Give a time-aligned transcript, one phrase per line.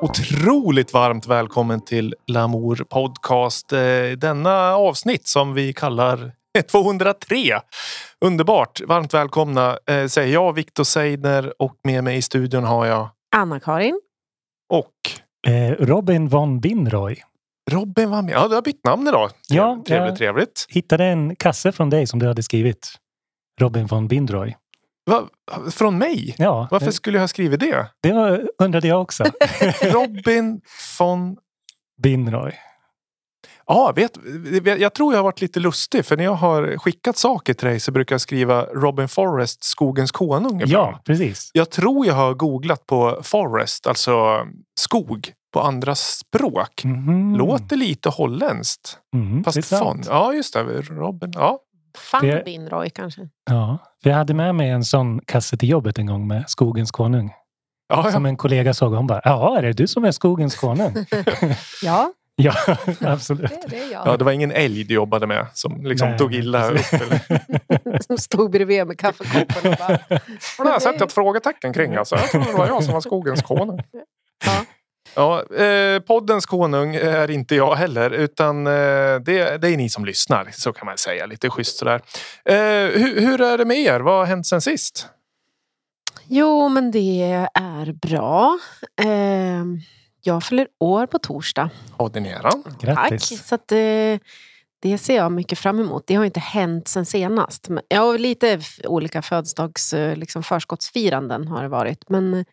[0.00, 3.72] Otroligt varmt välkommen till Lamour Podcast.
[3.72, 3.80] Eh,
[4.18, 6.32] Denna avsnitt som vi kallar
[6.70, 7.38] 203.
[8.24, 8.80] Underbart!
[8.86, 14.00] Varmt välkomna eh, säger jag, Viktor Seidner och med mig i studion har jag Anna-Karin.
[14.72, 14.92] och
[15.46, 17.16] Eh, Robin von Binroy
[17.70, 18.32] Robin var med.
[18.32, 19.30] Ja, du har bytt namn idag.
[19.48, 20.16] Ja, trevligt, ja.
[20.16, 20.66] trevligt.
[20.68, 22.88] hittade en kasse från dig som du hade skrivit.
[23.60, 24.56] Robin von Binroy.
[25.08, 25.22] Va?
[25.70, 26.34] Från mig?
[26.38, 27.86] Ja, Varför eh, skulle jag ha skrivit det?
[28.02, 29.24] det var, undrade jag också.
[29.82, 30.60] Robin
[30.98, 31.36] von...
[32.02, 32.52] Binroy.
[33.66, 34.18] Ja, vet,
[34.80, 37.80] jag tror jag har varit lite lustig för när jag har skickat saker till dig
[37.80, 40.62] så brukar jag skriva Robin Forrest, Skogens konung.
[40.66, 41.50] Ja, precis.
[41.54, 44.38] Jag tror jag har googlat på forest, alltså
[44.80, 46.84] skog, på andra språk.
[46.84, 47.34] Mhm.
[47.34, 48.98] Låter lite holländskt.
[49.14, 50.02] Mm, det Fast fon.
[50.06, 50.62] Ja, just det.
[50.80, 51.32] Robin.
[51.34, 51.58] Ja.
[52.12, 53.28] Van Det- Binroy kanske.
[53.50, 56.90] Ja, för jag hade med mig en sån kasse till jobbet en gång med Skogens
[56.90, 57.32] konung.
[57.88, 58.28] Ja, Som ja.
[58.28, 60.94] en kollega såg hon bara, ja, är det du som är Skogens konung?
[61.82, 62.54] Ja, ja,
[63.00, 63.50] absolut.
[63.50, 66.70] det, det ja, det var ingen älg du jobbade med som liksom Nej, tog illa
[66.70, 66.92] upp.
[66.92, 68.02] Eller.
[68.06, 69.98] Som stod bredvid med kaffekoppen och bara...
[70.58, 71.96] Och det har jag sett ett frågetecken kring.
[71.96, 72.16] Alltså.
[72.16, 73.80] Jag tror det var jag som var skogens konung.
[74.44, 74.64] Ja.
[75.18, 80.04] Ja, eh, poddens konung är inte jag heller utan eh, det, det är ni som
[80.04, 80.48] lyssnar.
[80.52, 81.26] Så kan man säga.
[81.26, 82.00] Lite schysst sådär.
[82.44, 82.54] Eh,
[83.00, 84.00] hur, hur är det med er?
[84.00, 85.06] Vad har hänt sen sist?
[86.26, 88.58] Jo, men det är bra.
[89.02, 89.64] Eh,
[90.22, 91.70] jag fyller år på torsdag.
[91.96, 92.62] Ordineran?
[92.62, 92.80] Tack.
[92.80, 93.46] Grattis.
[93.46, 94.18] Så att, eh,
[94.82, 96.04] det ser jag mycket fram emot.
[96.06, 97.68] Det har inte hänt sen senast.
[97.68, 102.08] Men, ja, lite olika födelsedags eh, liksom förskottsfiranden har det varit.
[102.08, 102.44] Men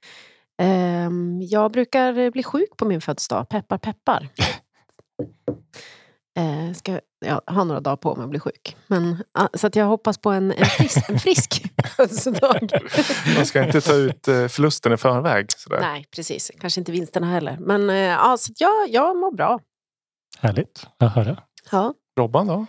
[0.61, 3.49] ehm, jag brukar bli sjuk på min födelsedag.
[3.49, 4.29] Peppar, peppar.
[6.37, 8.77] Eh, ska jag ha några dagar på mig att bli sjuk.
[8.87, 11.63] Men, ah, så att jag hoppas på en, en frisk, en frisk
[11.95, 12.69] födelsedag.
[13.35, 15.45] Man ska inte ta ut eh, förlusten i förväg.
[15.51, 15.79] Sådär.
[15.81, 16.51] Nej, precis.
[16.59, 17.57] Kanske inte vinsterna heller.
[17.59, 19.59] Men eh, ja, så att jag, jag mår bra.
[20.39, 21.37] Härligt att höra.
[21.71, 21.93] Ja.
[22.19, 22.65] Robban då?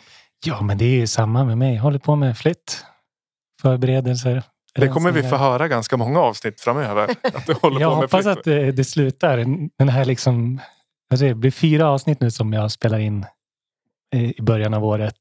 [0.46, 1.74] Ja, men det är ju samma med mig.
[1.74, 2.84] Jag håller på med flytt.
[3.62, 4.42] Förberedelser.
[4.76, 7.10] Det kommer vi få höra ganska många avsnitt framöver.
[7.34, 8.38] Att du håller Jag på med hoppas flytt.
[8.38, 9.36] att det, det slutar.
[9.78, 10.60] Den här liksom,
[11.10, 13.26] alltså det blir fyra avsnitt nu som jag spelar in
[14.14, 15.18] eh, i början av året.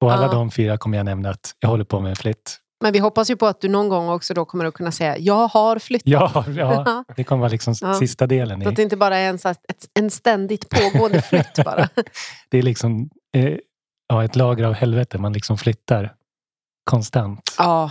[0.00, 0.32] Och alla Ja.
[0.32, 2.58] de fyra kommer jag nämna att jag håller på med flytt.
[2.82, 5.18] Men vi hoppas ju på att du någon gång också då kommer att kunna säga
[5.18, 6.06] jag har flyttat.
[6.06, 7.94] Ja, ja det kommer vara liksom Ja.
[7.94, 8.62] sista delen.
[8.62, 8.84] Så att det I.
[8.84, 11.88] inte bara är en, så här- ett, en ständigt pågående flytt bara.
[12.48, 13.54] Det är liksom eh,
[14.08, 15.18] ja, ett lager av helvete.
[15.18, 16.14] Man liksom flyttar
[16.90, 17.54] konstant.
[17.58, 17.90] Ja,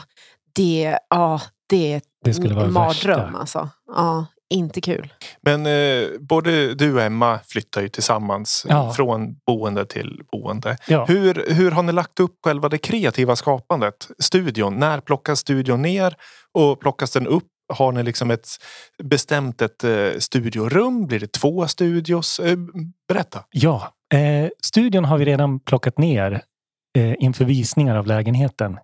[0.58, 3.38] det, ja, det är Det skulle vara en mardröm värsta.
[3.40, 3.70] alltså.
[3.96, 5.14] Ja, inte kul.
[5.42, 8.94] Men eh, både du och Emma flyttar ju tillsammans Ja.
[8.94, 10.78] från boende till boende.
[10.88, 11.06] Ja.
[11.06, 14.08] Hur, hur har ni lagt upp själva det kreativa skapandet?
[14.20, 16.16] Studion, när plockas studion ner
[16.54, 17.44] och plockas den upp?
[17.74, 18.48] Har ni liksom ett
[19.04, 21.08] bestämt ett eh, studiorum?
[21.08, 22.40] Blir det två studios?
[22.40, 22.58] Eh,
[23.08, 23.44] berätta.
[23.52, 26.42] Ja, eh, studion har vi redan plockat ner
[26.98, 28.78] eh, inför visningar av lägenheten.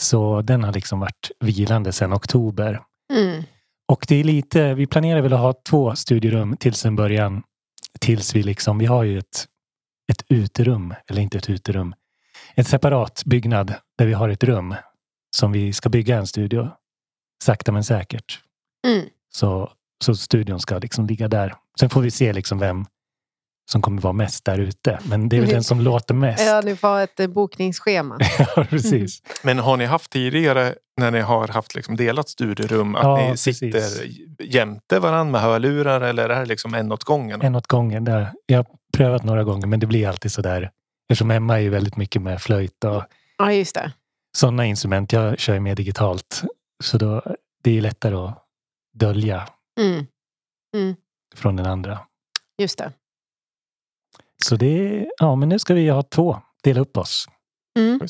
[0.00, 2.80] Så den har liksom varit vilande sedan oktober.
[3.12, 3.42] Mm.
[3.88, 7.42] Och det är lite, vi planerar väl att ha två studierum tills en början.
[8.00, 9.46] Tills vi liksom, vi har ju ett,
[10.12, 11.94] ett uterum, eller inte ett uterum.
[12.54, 14.74] Ett separat byggnad där vi har ett rum
[15.36, 16.70] som vi ska bygga en studio.
[17.42, 18.40] Sakta men säkert.
[18.86, 19.06] Mm.
[19.34, 19.72] Så,
[20.04, 21.54] så studion ska liksom ligga där.
[21.80, 22.86] Sen får vi se liksom vem
[23.72, 24.98] som kommer vara mest där ute.
[25.04, 26.46] Men det är väl den som låter mest.
[26.46, 28.18] Ja, ni får ett eh, bokningsschema.
[28.38, 29.22] Ja, precis.
[29.42, 33.30] Men har ni haft tidigare när ni har haft liksom delat studierum att Ja, ni
[33.30, 33.58] precis.
[33.58, 33.82] sitter
[34.44, 37.42] jämte varandra med hörlurar eller är det liksom en åt gången?
[37.42, 38.04] En åt gången.
[38.04, 38.32] Där.
[38.46, 38.66] Jag har
[38.96, 40.70] prövat några gånger men det blir alltid så där.
[41.10, 43.02] Eftersom Emma är ju väldigt mycket med flöjt och
[43.38, 43.92] Ja, just det.
[44.36, 45.12] sådana instrument.
[45.12, 46.42] Jag kör ju mer digitalt.
[46.84, 47.22] Så då,
[47.64, 48.38] det är lättare att
[48.94, 49.48] dölja
[49.80, 50.06] Mm.
[51.36, 51.98] från den andra.
[52.58, 52.92] Just det.
[54.44, 56.40] Så det ja men nu ska vi ha två.
[56.62, 57.28] Dela upp oss.
[57.78, 58.00] Mm.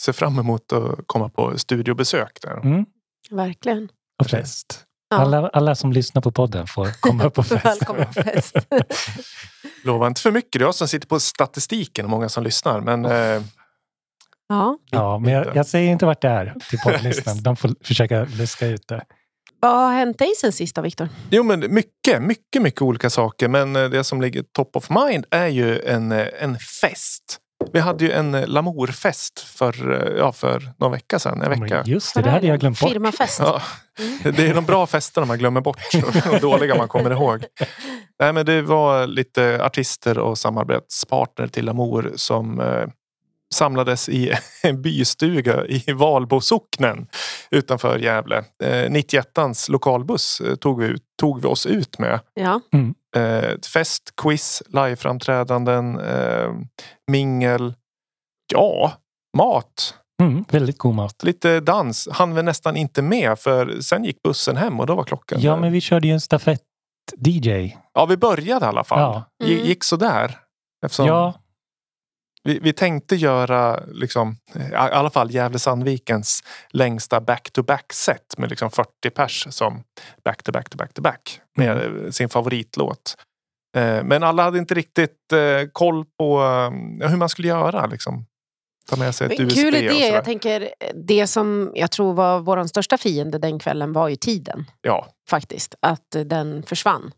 [0.00, 2.56] Ser fram emot att komma på studiobesök där.
[2.56, 2.86] Mm.
[3.30, 3.88] Verkligen.
[4.20, 4.84] Och fest.
[5.10, 5.16] Ja.
[5.16, 7.86] Alla, alla som lyssnar på podden får komma på fest.
[7.86, 8.56] På fest.
[9.84, 10.52] Lova inte för mycket.
[10.52, 12.80] Det är jag som sitter på statistiken och många som lyssnar.
[12.80, 13.42] Men eh,
[14.48, 14.78] ja.
[14.90, 17.42] Ja, men jag, jag säger inte vart det är till poddlistan.
[17.42, 19.04] De får försöka luska ut det.
[19.60, 21.08] Vad har hänt dig sen sist då, Viktor?
[21.30, 23.48] Jo men mycket, mycket, mycket olika saker.
[23.48, 27.38] Men eh, det som ligger top of mind är ju en, eh, en fest.
[27.72, 31.42] Vi hade ju en eh, Lamourfest för, ja, för någon vecka sedan.
[31.42, 31.82] En vecka.
[31.86, 32.90] Just det, det hade jag glömt bort.
[32.90, 33.38] Firmafest.
[33.38, 33.62] Ja,
[34.22, 37.44] det är de bra festerna man glömmer bort och de dåliga man kommer ihåg.
[38.20, 42.60] Nej, men det var lite artister och samarbetspartner till Lamour som
[43.54, 47.06] samlades i en bystuga i Valbosocknen
[47.50, 48.44] utanför Gävle.
[48.62, 52.20] Eh, 91ans lokalbuss eh, tog vi, ut, tog vi oss ut med.
[52.34, 52.60] Ja.
[53.16, 56.52] Eh, fest, quiz, liveframträdanden, eh,
[57.10, 57.74] mingel.
[58.52, 58.92] Ja,
[59.36, 59.94] mat.
[60.22, 61.22] Mm, väldigt god mat.
[61.22, 62.08] Lite dans.
[62.12, 65.40] Han var nästan inte med för sen gick bussen hem och då var klockan...
[65.40, 67.76] Ja, men vi körde ju en stafett-DJ.
[67.94, 69.00] ja vi började i alla fall.
[69.00, 69.46] Ja.
[69.46, 69.66] Mm.
[69.66, 70.38] Gick sådär.
[70.84, 71.34] Eftersom Ja,
[72.48, 74.36] vi, vi tänkte göra liksom,
[74.70, 79.82] i alla fall Gävle-Sandvikens längsta back-to-back-set med liksom 40 pers som
[80.24, 82.12] back-to-back-to-back-to-back med Mm.
[82.12, 83.16] sin favoritlåt.
[83.76, 86.40] Eh, Men alla hade inte riktigt eh, koll på
[87.02, 87.86] eh, hur man skulle göra.
[87.86, 88.26] Liksom.
[88.90, 90.08] Ta med sig ett Men USB Kul idé.
[90.08, 94.64] Jag tänker, det som jag tror var vår största fiende den kvällen var ju tiden.
[94.80, 95.74] Ja, faktiskt.
[95.82, 97.12] Att den försvann.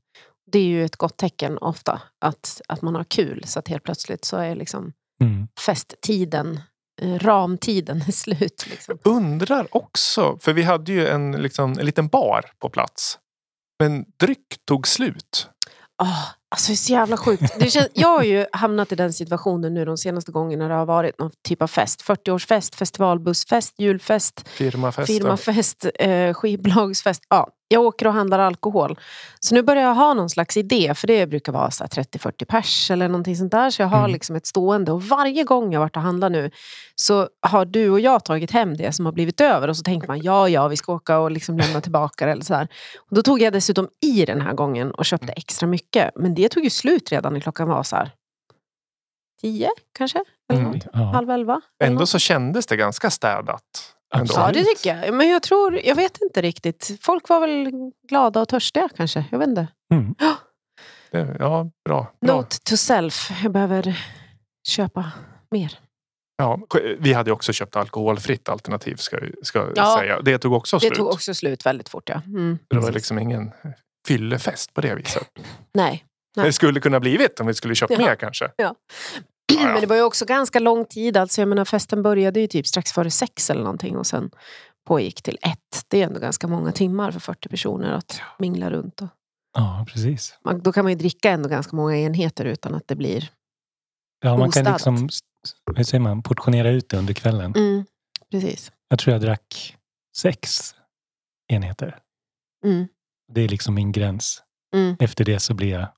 [0.53, 2.01] Det är ju ett gott tecken ofta.
[2.21, 3.43] Att, att man har kul.
[3.47, 5.49] Så att helt plötsligt så är liksom mm.
[5.61, 6.61] festtiden,
[7.03, 8.67] eh, ramtiden är slut.
[8.71, 8.99] Liksom.
[9.05, 13.19] undrar också, för vi hade ju en, liksom, en liten bar på plats.
[13.79, 15.49] Men dryck tog slut.
[16.03, 17.55] Oh, alltså det är så jävla sjukt.
[17.59, 20.87] Det känns, jag har ju hamnat i den situationen nu de senaste gångerna det har
[20.87, 22.03] varit någon typ av fest.
[22.03, 25.07] 40-årsfest, festivalbussfest, julfest, Firmafest.
[25.07, 27.23] firmafest, eh, skivbolagsfest.
[27.29, 28.99] Ja, jag åker och handlar alkohol.
[29.41, 32.45] Så nu börjar jag ha någon slags idé, för det brukar vara så här 30-40
[32.45, 33.71] pers eller någonting sånt där.
[33.71, 34.11] Så jag har Mm.
[34.11, 34.93] liksom ett stående.
[34.93, 36.51] Och varje gång jag varit och handlat nu
[36.95, 39.69] så har du och jag tagit hem det som har blivit över.
[39.69, 42.33] Och så tänker man, ja, ja, vi ska åka och liksom lämna tillbaka det.
[42.33, 42.69] Eller så här.
[43.11, 46.11] Och då tog jag dessutom i den här gången och köpte extra mycket.
[46.17, 48.11] Men det tog ju slut redan när klockan var så här
[49.41, 50.25] tio kanske?
[50.53, 50.81] Eller Mm.
[50.93, 50.99] Ja.
[50.99, 51.61] Halv elva?
[51.81, 52.09] eller Ändå något.
[52.09, 53.95] så kändes det ganska städat.
[54.15, 54.35] Ändå.
[54.37, 55.15] Ja, det tycker jag.
[55.15, 56.99] Men jag tror, jag vet inte riktigt.
[57.01, 57.71] Folk var väl
[58.09, 59.25] glada och törstiga kanske.
[59.31, 59.67] Jag vet inte.
[59.95, 60.15] Mm.
[61.11, 62.13] Det, ja, bra.
[62.27, 62.35] bra.
[62.37, 63.31] Note to self.
[63.43, 63.99] Jag behöver
[64.69, 65.11] köpa
[65.51, 65.79] mer.
[66.37, 66.61] Ja,
[66.99, 69.97] vi hade också köpt alkoholfritt alternativ ska jag ska Ja.
[70.01, 70.21] säga.
[70.21, 70.95] Det tog också Det slut.
[70.95, 72.09] tog också slut väldigt fort.
[72.09, 72.23] Ja.
[72.27, 73.51] Mm, det var liksom ingen
[74.09, 75.29] fyllefest på det viset.
[75.75, 76.05] Nej.
[76.37, 76.47] Nej.
[76.47, 77.99] Det skulle kunna blivit om vi skulle köpt Ja.
[77.99, 78.51] mer kanske.
[78.57, 78.75] Ja,
[79.67, 79.73] ja.
[79.73, 81.17] Men det var ju också ganska lång tid.
[81.17, 84.31] Alltså, jag menar, festen började ju typ strax före sex eller någonting och sen
[84.87, 85.85] pågick till ett.
[85.89, 89.01] Det är ändå ganska många timmar för 40 personer att mingla runt.
[89.01, 89.09] Och
[89.57, 90.39] ja, precis.
[90.45, 93.31] man, då kan man ju dricka ändå ganska många enheter utan att det blir...
[94.23, 94.73] Ja, man kan Ostädat.
[94.75, 95.09] liksom
[95.77, 97.55] hur säger man, portionera ut det under kvällen.
[97.57, 97.85] Mm,
[98.31, 98.73] precis.
[98.89, 99.77] Jag tror jag drack
[100.17, 100.75] sex
[101.53, 101.99] enheter.
[102.65, 102.89] Mm,
[103.33, 104.43] Det är liksom min gräns.
[104.75, 104.97] mm.
[105.01, 105.89] Efter det så blir jag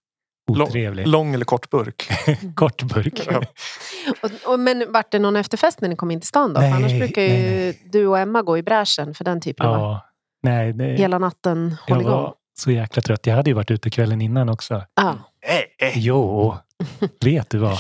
[0.50, 1.06] otrevlig.
[1.06, 2.08] Lång eller kort burk.
[2.56, 3.26] Kort burk.
[3.30, 3.42] Ja.
[4.22, 6.60] Och, och, men vart det någon efterfest när ni kom in till stan då?
[6.60, 9.74] Nej, annars brukar ju nej, du och Emma gå i bräschen för den typen av
[9.80, 10.06] Ja,
[10.42, 12.12] nej, det, hela natten jag hålligång.
[12.12, 13.26] var så jäkla trött.
[13.26, 14.84] Jag hade ju varit ute kvällen innan också.
[15.00, 16.56] Nej, Jo,
[17.24, 17.78] vet du vad?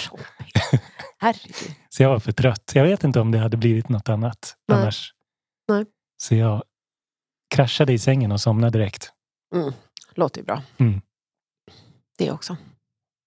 [1.18, 1.74] Herregud.
[1.88, 2.72] Så jag var för trött.
[2.74, 4.78] Jag vet inte om det hade blivit något annat Nej.
[4.78, 5.12] annars.
[5.68, 5.84] Nej.
[6.22, 6.62] Så jag
[7.54, 9.12] kraschade i sängen och somnade direkt.
[10.14, 10.62] Låter ju bra.
[10.78, 11.00] Mm.
[12.22, 12.56] Det också.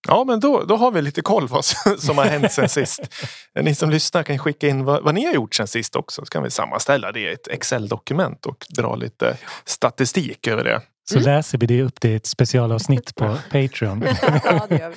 [0.07, 1.65] Ja, men då, då har vi lite koll vad
[2.00, 3.01] som har hänt sen sist.
[3.62, 6.21] Ni som lyssnar kan skicka in vad, vad ni har gjort sen sist också.
[6.21, 10.81] Så kan vi sammanställa det i ett Excel-dokument och dra lite statistik över det.
[11.10, 11.25] Så Mm.
[11.25, 14.06] läser vi det upp det i ett specialavsnitt på Patreon.
[14.69, 14.92] ja.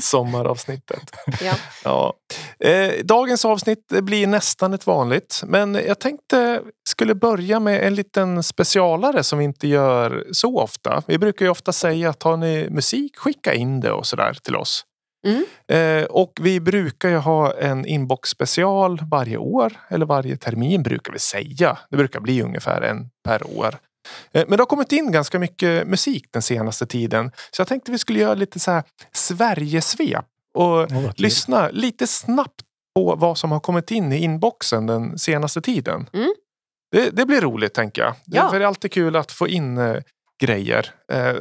[0.00, 1.10] Sommaravsnittet.
[1.40, 1.54] Ja.
[1.84, 2.14] Ja.
[2.68, 5.42] Eh, dagens avsnitt blir nästan ett vanligt.
[5.46, 11.02] Men jag tänkte skulle börja med en liten specialare som vi inte gör så ofta.
[11.06, 14.56] Vi brukar ju ofta säga att har ni musik, skicka in det och sådär till
[14.56, 14.84] oss.
[15.26, 15.44] Mm.
[15.72, 19.72] Eh, och vi brukar ju ha en inbox special varje år.
[19.88, 21.78] Eller varje termin brukar vi säga.
[21.90, 23.74] Det brukar bli ungefär en per år.
[24.32, 27.30] Eh, Men det har kommit in ganska mycket musik den senaste tiden.
[27.50, 30.24] Så jag tänkte vi skulle göra lite så här Sverigesvep.
[30.54, 31.12] Och kul.
[31.16, 32.60] lyssna lite snabbt
[32.94, 36.08] på vad som har kommit in i inboxen den senaste tiden.
[36.12, 36.34] Mm.
[36.92, 38.14] Det, det blir roligt tänker jag.
[38.24, 38.50] Det, Ja.
[38.50, 39.96] för det är alltid kul att få in eh,
[40.42, 40.94] grejer.
[41.12, 41.34] Eh,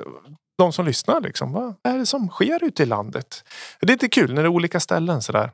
[0.58, 3.44] de som lyssnar, liksom, vad är det som sker ute i landet?
[3.80, 5.51] Det är lite kul när det är olika ställen sådär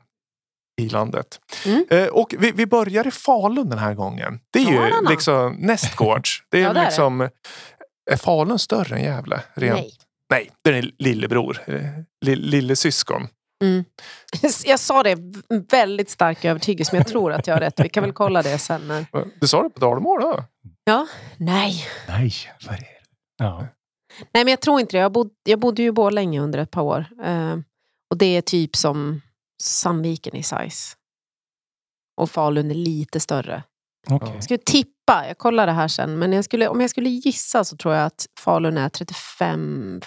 [0.80, 1.40] i landet.
[1.66, 1.84] Mm.
[1.90, 4.40] Eh, och vi, vi börjar i Falun den här gången.
[4.52, 5.10] Det är ju Dalarna.
[5.10, 6.42] liksom nästgårds.
[6.50, 6.88] Det är Ja, det är det.
[6.88, 7.28] liksom...
[8.10, 9.40] Är Falun större än Gävle?
[9.54, 9.74] Rent?
[9.76, 9.92] Nej.
[10.30, 11.58] Nej, det är lillebror.
[11.66, 11.80] eh,
[12.24, 13.28] li- Lillesyskon.
[13.64, 13.84] Mm.
[14.64, 15.18] Jag sa det
[15.70, 17.80] väldigt stark övertygelse, men jag tror att jag har rätt.
[17.80, 18.88] Vi kan väl kolla det sen.
[18.88, 19.06] När...
[19.40, 20.44] Du sa det på dalmål då?
[20.84, 21.06] Ja.
[21.36, 21.86] Nej.
[22.08, 22.32] Nej,
[22.66, 22.86] vad är det?
[23.38, 23.66] Ja.
[24.34, 25.00] Nej, men jag tror inte det.
[25.00, 27.06] Jag, bod, jag bodde ju i Borlänge under ett par år.
[27.24, 27.56] Eh,
[28.10, 29.20] och det är typ som
[29.62, 30.96] Sandviken i size.
[32.16, 33.62] Och Falun är lite större.
[34.10, 34.30] Okej.
[34.34, 37.64] Jag skulle tippa, jag kollar det här sen, men jag skulle, om jag skulle gissa
[37.64, 40.02] så tror jag att Falun är 35-40.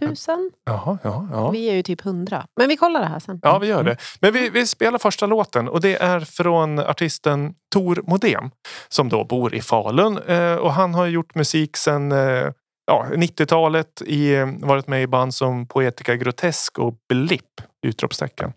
[0.00, 0.50] tusen.
[0.64, 1.50] Jaha, ja, ja.
[1.50, 2.46] Vi är ju typ hundra.
[2.56, 3.40] Men vi kollar det här sen.
[3.42, 3.96] Ja, vi gör det.
[4.20, 8.50] Men vi, vi spelar första låten och det är från artisten Tor Modem
[8.88, 10.18] som då bor i Falun.
[10.18, 12.52] Eh, och han har gjort musik sedan eh,
[12.86, 14.02] ja, 90-talet.
[14.06, 17.60] I, eh, varit med i band som Poetica Grotesk och Blipp!
[17.86, 18.52] Utropstecken.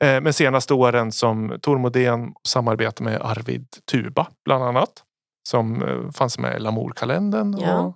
[0.00, 4.90] Eh, men senaste åren som Tor Modén samarbetar med Arvid Tuba bland annat.
[5.48, 7.58] Som eh, fanns med i Lamour-kalendern.
[7.60, 7.80] Ja.
[7.80, 7.94] Och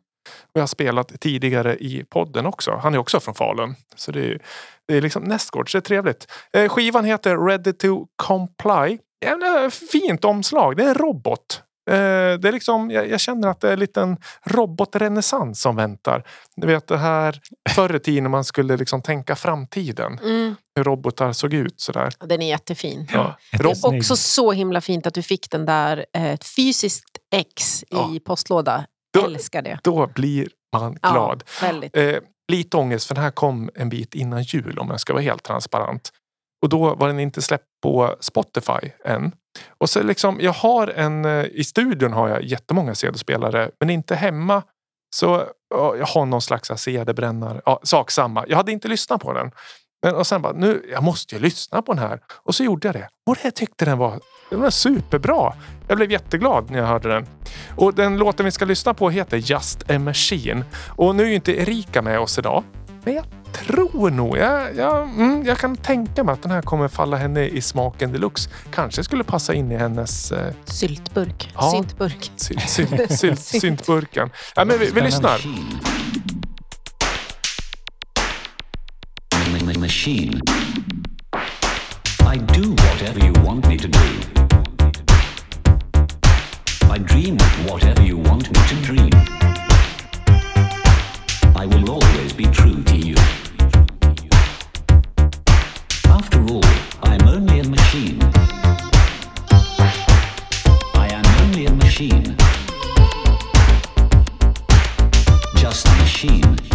[0.54, 2.78] vi har spelat tidigare i podden också.
[2.82, 3.74] Han är också från Falun.
[3.96, 4.42] Så det är,
[4.88, 5.72] det är liksom nästgårds.
[5.72, 6.26] Det är trevligt.
[6.52, 8.98] Eh, skivan heter Ready to Comply.
[9.24, 10.76] Jävla fint omslag.
[10.76, 11.62] Det är en robot.
[11.90, 11.94] Eh,
[12.38, 16.24] det är liksom, jag, jag känner att det är en liten robotrenässans som väntar.
[16.56, 20.18] Du vet det här förr i tiden när man skulle liksom tänka framtiden.
[20.18, 20.54] Mm.
[20.76, 22.12] Hur robotar såg ut sådär.
[22.20, 23.08] Den är jättefin.
[23.12, 23.38] Ja.
[23.52, 24.00] Rob- snygg.
[24.00, 28.10] Också så himla fint att du fick den där, eh, ett fysiskt ex Ja.
[28.14, 28.86] i postlåda.
[29.14, 29.78] Då- Älskar det.
[29.82, 31.44] Då blir man Ja, glad.
[31.60, 31.96] väldigt.
[31.96, 32.16] Eh,
[32.52, 35.42] lite ångest för den här kom en bit innan jul om jag ska vara helt
[35.42, 36.10] transparent.
[36.62, 39.32] Och då var den inte släppt på Spotify än.
[39.78, 44.14] Och så liksom, jag har en, eh, i studion har jag jättemånga CD-spelare men inte
[44.14, 44.62] hemma.
[45.14, 45.44] Så
[45.98, 47.60] jag har någon slags CD-brännare.
[47.64, 48.44] Ja, sak samma.
[48.48, 49.50] Jag hade inte lyssnat på den.
[50.02, 52.20] Men, och sen bara, nu, jag måste ju lyssna på den här.
[52.42, 53.08] Och så gjorde jag det.
[53.26, 55.52] Och jag tyckte den var, den var superbra.
[55.88, 57.26] Jag blev jätteglad när jag hörde den.
[57.76, 60.64] Och den låten vi ska lyssna på heter Just a Machine.
[60.96, 62.64] Och nu är ju inte Erika med oss idag.
[63.04, 66.88] Men jag tror nog, jag, jag, mm, jag kan tänka mig att den här kommer
[66.88, 68.50] falla henne i smaken deluxe.
[68.70, 71.52] Kanske skulle passa in i hennes eh, Syltburk.
[71.54, 71.70] Ja.
[71.70, 72.30] Syntburk.
[72.36, 72.86] sy, sy,
[73.36, 74.30] sy, syntburken.
[74.56, 75.38] Ja, men vi, vi lyssnar.
[75.38, 75.72] Ma-
[79.78, 80.40] machine.
[82.20, 83.98] I do whatever you want me to do.
[86.94, 87.36] I dream
[87.68, 89.41] whatever you want me to dream.
[91.54, 93.14] I will always be true to you.
[96.06, 96.64] After all,
[97.02, 98.18] I'm only a machine.
[100.94, 102.36] I am only a machine.
[105.56, 106.71] Just a machine.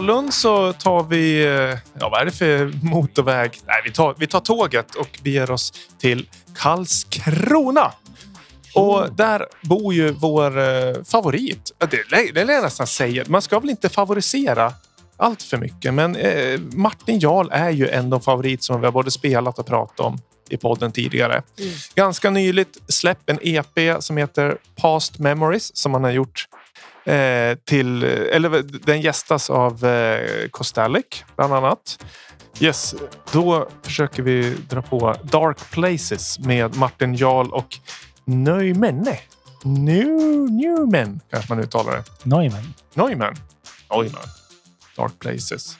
[0.00, 3.58] Falun så tar vi, eh, ja vad är det för motorväg?
[3.66, 7.92] Nej, vi tar, vi tar tåget och beger oss till Karlskrona.
[8.74, 11.72] Och där bor ju vår eh, favorit.
[11.78, 13.24] Det, det jag nästan säga.
[13.28, 14.72] Man ska väl inte favorisera
[15.16, 15.94] allt för mycket.
[15.94, 20.00] Men eh, Martin Jarl är ju en favorit som vi har både spelat och pratat
[20.00, 20.18] om
[20.50, 21.42] i podden tidigare.
[21.94, 26.46] Ganska nyligt släppt en EP som heter Past Memories som han har gjort
[27.04, 32.04] eh, till, eller den gästas av eh, Kostalik bland annat.
[32.60, 32.94] Yes,
[33.32, 37.78] då försöker vi dra på Dark Places med Martin Jarl och
[38.24, 39.18] Neumenne.
[39.64, 40.08] New,
[40.50, 42.04] Newman kanske man uttalar det.
[42.22, 42.74] Neumann.
[42.94, 43.36] Neumann.
[43.90, 44.28] Neumann.
[44.96, 45.76] Dark Places.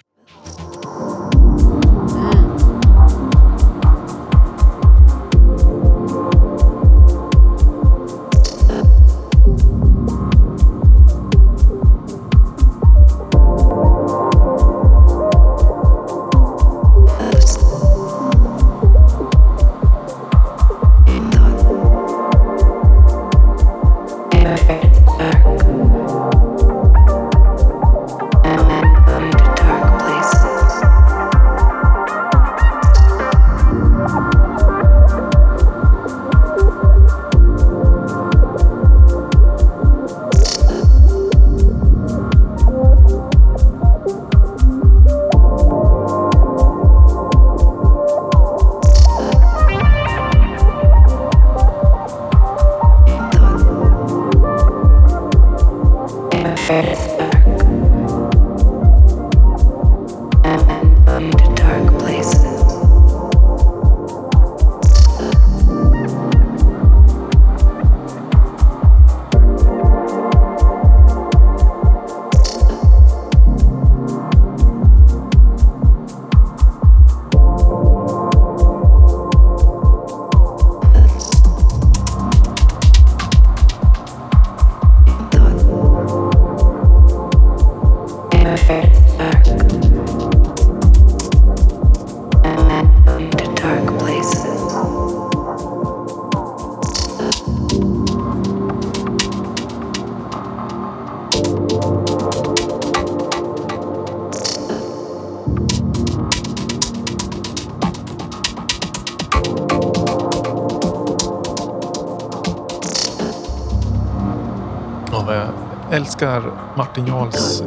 [116.23, 117.62] Älskar Martin Jarls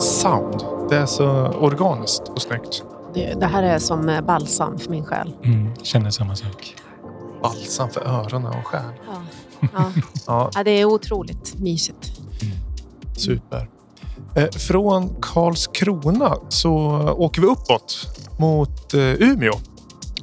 [0.00, 0.64] sound.
[0.90, 2.82] Det är så organiskt och snyggt.
[3.14, 5.32] Det, det här är som eh, balsam för min själ.
[5.44, 6.74] Mm, känner samma sak.
[7.42, 8.82] Balsam för öronen och själ.
[9.06, 9.12] Ja.
[9.72, 9.92] Ja.
[10.26, 12.12] Ja, Ja, det är otroligt mysigt.
[13.16, 13.68] super.
[14.34, 16.72] Eh, Från Karlskrona så
[17.18, 18.06] åker vi uppåt
[18.38, 19.54] mot eh, Umeå.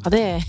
[0.04, 0.44] Ja, det, är,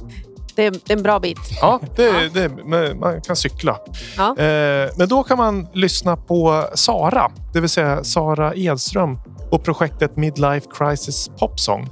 [0.54, 1.38] det, är, det är en bra bit.
[1.60, 3.78] Ja, det, det, men man kan cykla.
[4.16, 4.38] Ja.
[4.38, 9.18] Eh, Men då kan man lyssna på Sara, det vill säga Sara Edström
[9.50, 11.88] och projektet Midlife Crisis Popsong.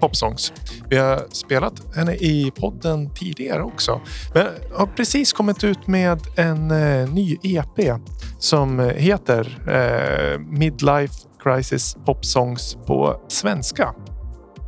[0.00, 0.52] Popsongs.
[0.88, 4.00] Vi har spelat henne i podden tidigare också.
[4.34, 8.00] Men har precis kommit ut med en eh, ny EP
[8.38, 13.94] som heter eh, Midlife Crisis Popsongs på svenska.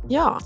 [0.09, 0.39] Ja.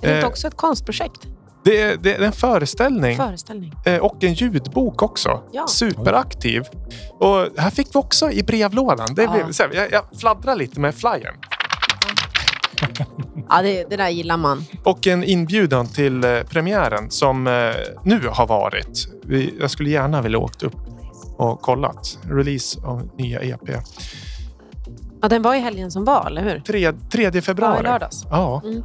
[0.00, 1.26] Det är Eh, också ett konstprojekt.
[1.64, 3.74] Det är, det är en föreställning Föreställning.
[3.84, 5.42] Eh, och en ljudbok också.
[5.52, 5.66] Ja.
[5.66, 6.62] Superaktiv.
[7.18, 9.14] Och här fick vi också i brevlådan.
[9.14, 9.32] Det Ja.
[9.32, 11.34] blev, här, jag, jag fladdrar lite med flyern.
[13.48, 14.64] Ja, det, det där gillar man.
[14.84, 17.52] Och en inbjudan till eh, premiären som eh,
[18.04, 19.08] nu har varit.
[19.60, 20.74] Jag skulle gärna vilja åkt upp
[21.36, 22.18] och kollat.
[22.22, 23.68] Release av nya EP.
[25.22, 26.60] Ja, den var i helgen som var, eller hur?
[26.60, 27.80] 3, 3 Ja, februari.
[27.80, 28.24] i lördags.
[28.30, 28.62] Ja.
[28.64, 28.82] Mm.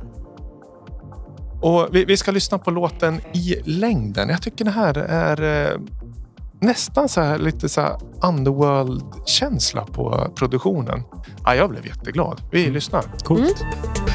[1.65, 4.29] Och vi, vi ska lyssna på låten I längden.
[4.29, 5.79] Jag tycker det här är eh,
[6.59, 11.03] nästan så här lite så här underworld-känsla på produktionen.
[11.43, 12.41] Ja, jag blev jätteglad.
[12.51, 13.03] Vi lyssnar.
[13.23, 13.41] Coolt.
[13.43, 14.14] Ingenting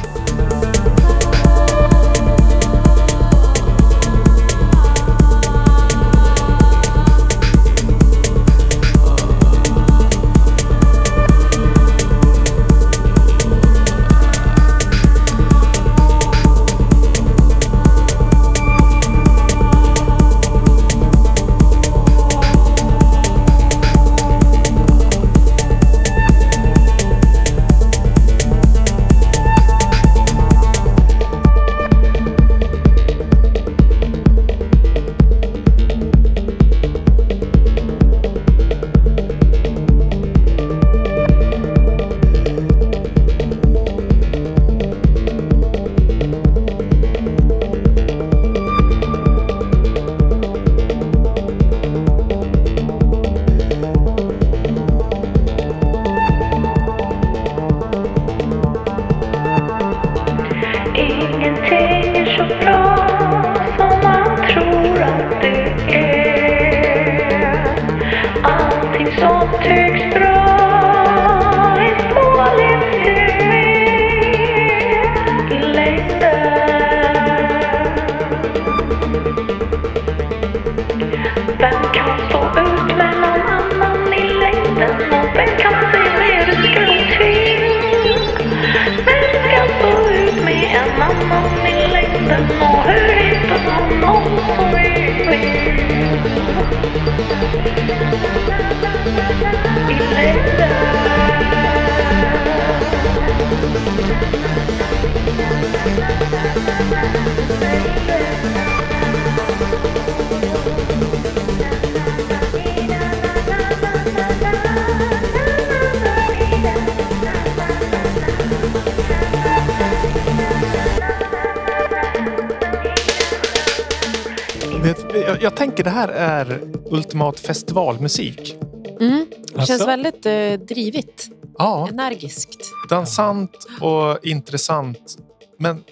[125.40, 128.56] jag, jag tänker det här är ultimat festivalmusik.
[129.00, 129.26] Mm.
[129.30, 129.86] Det känns Alltså?
[129.86, 131.28] väldigt eh, drivigt.
[131.58, 132.72] Ja, Energiskt.
[132.90, 135.16] dansant och intressant.
[135.58, 135.84] Men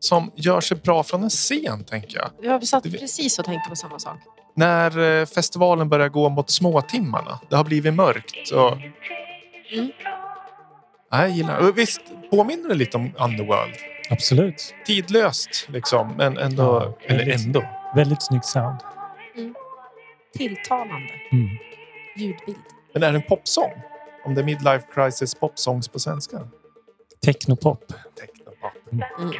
[0.00, 2.52] som gör sig bra från en scen, tänker jag.
[2.52, 4.18] Jag satt precis och tänkte på samma sak.
[4.56, 7.38] När eh, festivalen börjar gå mot småtimmarna.
[7.50, 8.50] Det har blivit mörkt.
[8.50, 8.72] Och...
[9.72, 9.90] Mm.
[11.10, 13.74] Ja, Jag gillar Visst påminner det lite om Underworld.
[14.10, 14.74] Absolut.
[14.86, 16.62] Tidlöst liksom, men ändå...
[17.08, 17.64] Ja, eller ändå.
[17.94, 18.80] Väldigt snyggt sound.
[20.36, 21.48] Tilltalande Mm.
[22.16, 22.58] ljudbild.
[22.92, 23.70] Men är det en popsång?
[24.24, 26.48] Om det är Midlife Crisis popsongs på svenska?
[27.24, 27.92] Technopop.
[28.20, 28.72] Technopop.
[28.92, 29.32] Mm.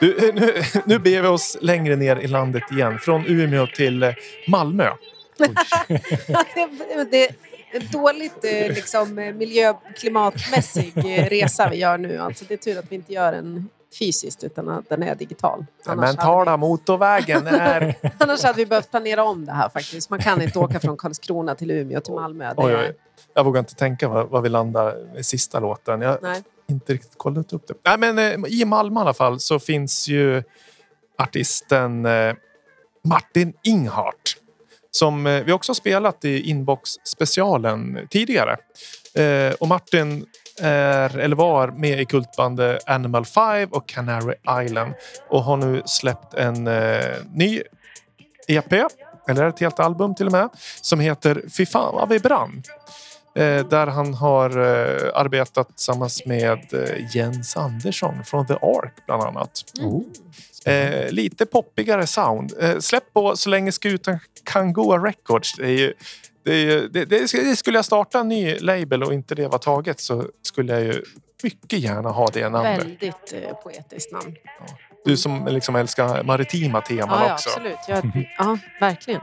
[0.00, 2.98] Du, nu, nu beger vi oss längre ner i landet igen.
[2.98, 4.14] Från Umeå till eh,
[4.48, 4.90] Malmö.
[6.56, 7.34] det, det,
[7.70, 12.18] en dåligt eh, liksom, eh, miljö klimatmässig eh, resa vi gör nu.
[12.18, 15.66] Alltså, det är tur att vi inte gör den fysiskt utan att den är digital.
[15.84, 17.80] Den mentala motorvägen är...
[17.80, 20.10] vi, annars hade vi behövt planera om det här faktiskt.
[20.10, 22.54] Man kan inte åka från Karlskrona till Umeå till Malmö.
[22.56, 22.94] Oj, oj.
[23.34, 26.00] Jag vågar inte tänka vad, vad vi landar i sista låten.
[26.00, 26.42] Jag har Nej.
[26.66, 27.74] inte riktigt kollat upp det.
[27.84, 30.42] Nej, men, eh, I Malmö i alla fall så finns ju
[31.18, 32.34] artisten eh,
[33.04, 34.36] Martin Inghart
[34.94, 38.56] som eh, vi också spelat i Inbox-specialen tidigare.
[39.14, 40.26] Eh, och Martin
[40.60, 44.34] är, eller var med i kultbandet Animal 5 och Canary
[44.64, 44.94] Island
[45.28, 47.00] och har nu släppt en eh,
[47.34, 47.62] ny
[48.48, 48.72] EP,
[49.28, 50.48] eller ett helt album till och med,
[50.80, 52.62] som heter Fy fan vad vi brann.
[53.34, 59.22] Eh, där han har eh, arbetat tillsammans med eh, Jens Andersson från The Ark bland
[59.22, 59.64] annat.
[59.80, 60.02] Oh.
[60.64, 62.52] Eh, lite poppigare sound.
[62.60, 65.54] Eh, släpp på Så länge skutan kan gå Records.
[65.56, 65.94] Det, är ju,
[66.44, 70.24] det, det, det, skulle jag starta en ny label och inte det var taget så
[70.42, 71.02] skulle jag ju
[71.42, 72.78] mycket gärna ha det namnet.
[72.84, 74.36] Väldigt eh, poetiskt namn.
[75.04, 77.50] Du som liksom älskar maritima teman Ja, ja också.
[77.50, 77.78] absolut.
[77.88, 79.20] Jag, ja, verkligen.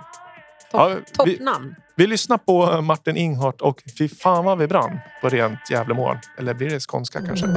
[0.71, 1.75] Ja, Topp, vi- toppnamn.
[1.95, 6.17] Vi lyssnar på Martin Inghart och Fy fan vad vi brann på rent Gävlemål.
[6.37, 7.47] Eller blir det skånska kanske?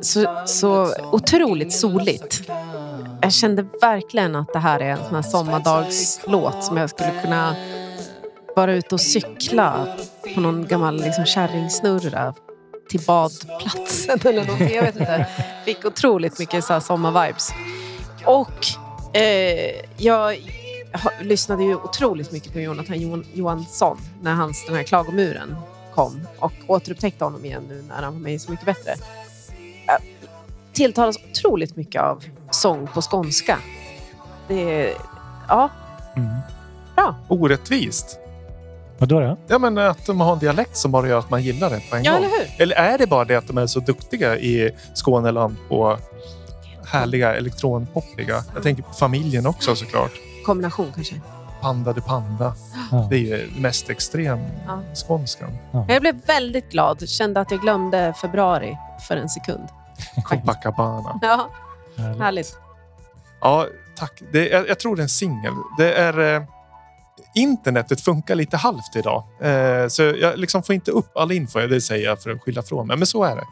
[0.00, 2.50] Så, så otroligt soligt.
[3.22, 7.56] Jag kände verkligen att det här är en sån här sommardagslåt som jag skulle kunna
[8.56, 9.86] vara ute och cykla
[10.34, 12.34] på någon gammal liksom, kärringsnurra
[12.88, 14.74] till badplatsen eller någonting.
[14.74, 15.26] Jag vet inte.
[15.64, 17.50] Fick otroligt mycket så här sommarvibes.
[18.24, 18.66] Och
[19.16, 20.36] eh, jag
[21.20, 25.56] lyssnade ju otroligt mycket på Jonathan Johansson när hans den här klagomuren
[25.94, 28.94] kom och återupptäckte honom igen nu när han var med i Så mycket bättre.
[30.80, 33.58] Tilltalas otroligt mycket av sång på skånska.
[34.48, 34.94] Det är,
[35.48, 35.70] ja,
[36.16, 37.14] Mm.
[37.28, 38.18] Orättvist.
[38.98, 39.36] Vadå då?
[39.46, 41.96] Ja, men att de har en dialekt som bara gör att man gillar det på
[41.96, 42.24] en ja gång.
[42.24, 42.62] eller hur?
[42.62, 45.98] Eller är det bara det att de är så duktiga i Skåneland på
[46.86, 48.44] härliga elektronpoppiga?
[48.54, 50.12] Jag tänker på familjen också såklart.
[50.46, 51.14] Kombination kanske.
[51.60, 52.54] Panda de Panda.
[52.90, 53.06] Ja.
[53.10, 54.80] Det är ju mest extrem Ja.
[54.94, 55.50] skånskan.
[55.88, 57.08] Jag blev väldigt glad.
[57.08, 58.76] Kände att jag glömde februari
[59.08, 59.68] för en sekund.
[60.24, 61.18] Copacabana.
[61.22, 61.50] Ja,
[61.96, 62.20] Härligt.
[62.20, 62.58] härligt.
[63.40, 64.22] Ja, tack.
[64.32, 65.54] Det, jag, jag tror det är en singel.
[65.78, 66.36] Det är...
[66.36, 66.42] Eh,
[67.34, 69.24] internetet funkar lite halvt idag.
[69.40, 71.60] Eh, så jag liksom får inte upp all info.
[71.66, 72.96] Det säger jag för att skylla från mig.
[72.96, 73.44] Men så är det.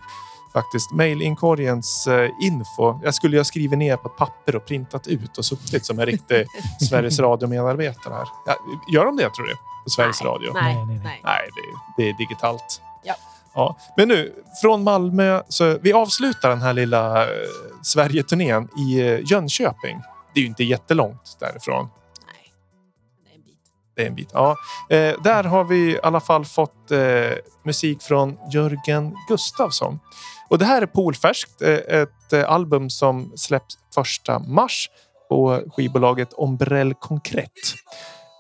[0.53, 0.91] Faktiskt.
[0.93, 3.01] Mailinkorgens eh, info.
[3.05, 5.99] Jag skulle ju ha skrivit ner på ett papper och printat ut och suttit som
[5.99, 6.47] en riktig
[6.89, 8.27] Sveriges Radio-medarbetare här.
[8.47, 8.57] Ja,
[8.93, 9.55] gör de det tror du?
[9.85, 10.51] På Sveriges Radio?
[10.55, 11.05] Nej, Nej, nej, nej.
[11.05, 11.21] nej.
[11.25, 11.49] Nej,
[11.97, 12.83] det, det är digitalt.
[13.03, 13.15] Ja.
[13.55, 13.79] Ja.
[13.97, 15.43] Men nu, från Malmö.
[15.49, 17.31] Så vi avslutar den här lilla eh,
[17.83, 20.03] Sverige-turnén i eh, Jönköping.
[20.35, 21.89] Det är ju inte jättelångt därifrån.
[22.27, 22.53] nej.
[23.25, 23.59] Det är en bit.
[23.97, 24.31] det är en bit.
[24.33, 24.57] Ja.
[24.91, 26.99] Eh, där har vi i alla fall fått eh,
[27.65, 29.99] musik från Jörgen Gustafsson.
[30.51, 34.91] Och det här är Polfärskt, eh, ett eh, album som släpps första mars
[35.29, 37.53] på skivbolaget Ombrell Concret.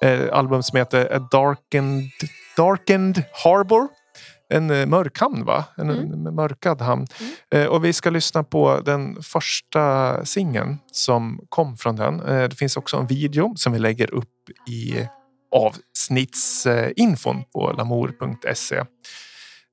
[0.02, 2.10] Eh, album som heter A Darkened,
[2.56, 3.88] Darkened Harbor.
[4.48, 5.64] En eh, mörk hamn, va?
[5.76, 7.06] En, en mörkad hamn.
[7.54, 12.20] Eh, och vi ska lyssna på den första singeln som kom från den.
[12.20, 14.34] Eh, det finns också en video som vi lägger upp
[14.68, 15.08] i
[15.50, 18.76] avsnittsinfon på lamour.se.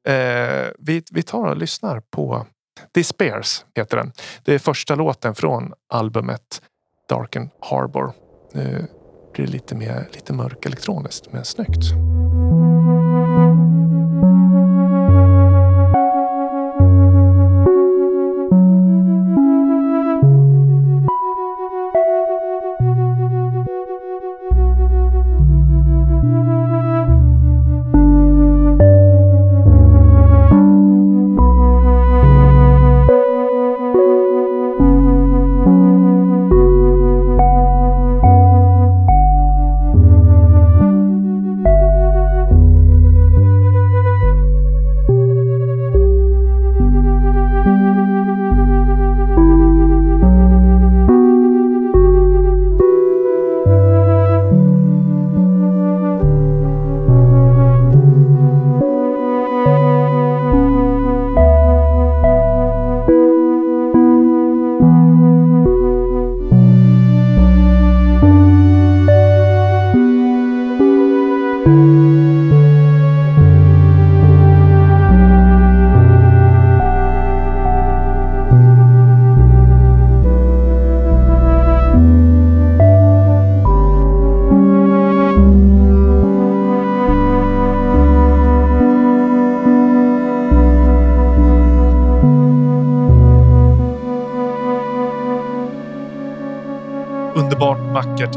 [0.07, 2.45] Eh, vi, vi tar och lyssnar på
[2.91, 4.11] Despairs heter den.
[4.43, 6.61] Det är första låten från albumet
[7.09, 8.13] Darken Harbor.
[8.53, 8.87] Nu
[9.33, 11.83] blir det lite mer lite mörk elektroniskt men snyggt.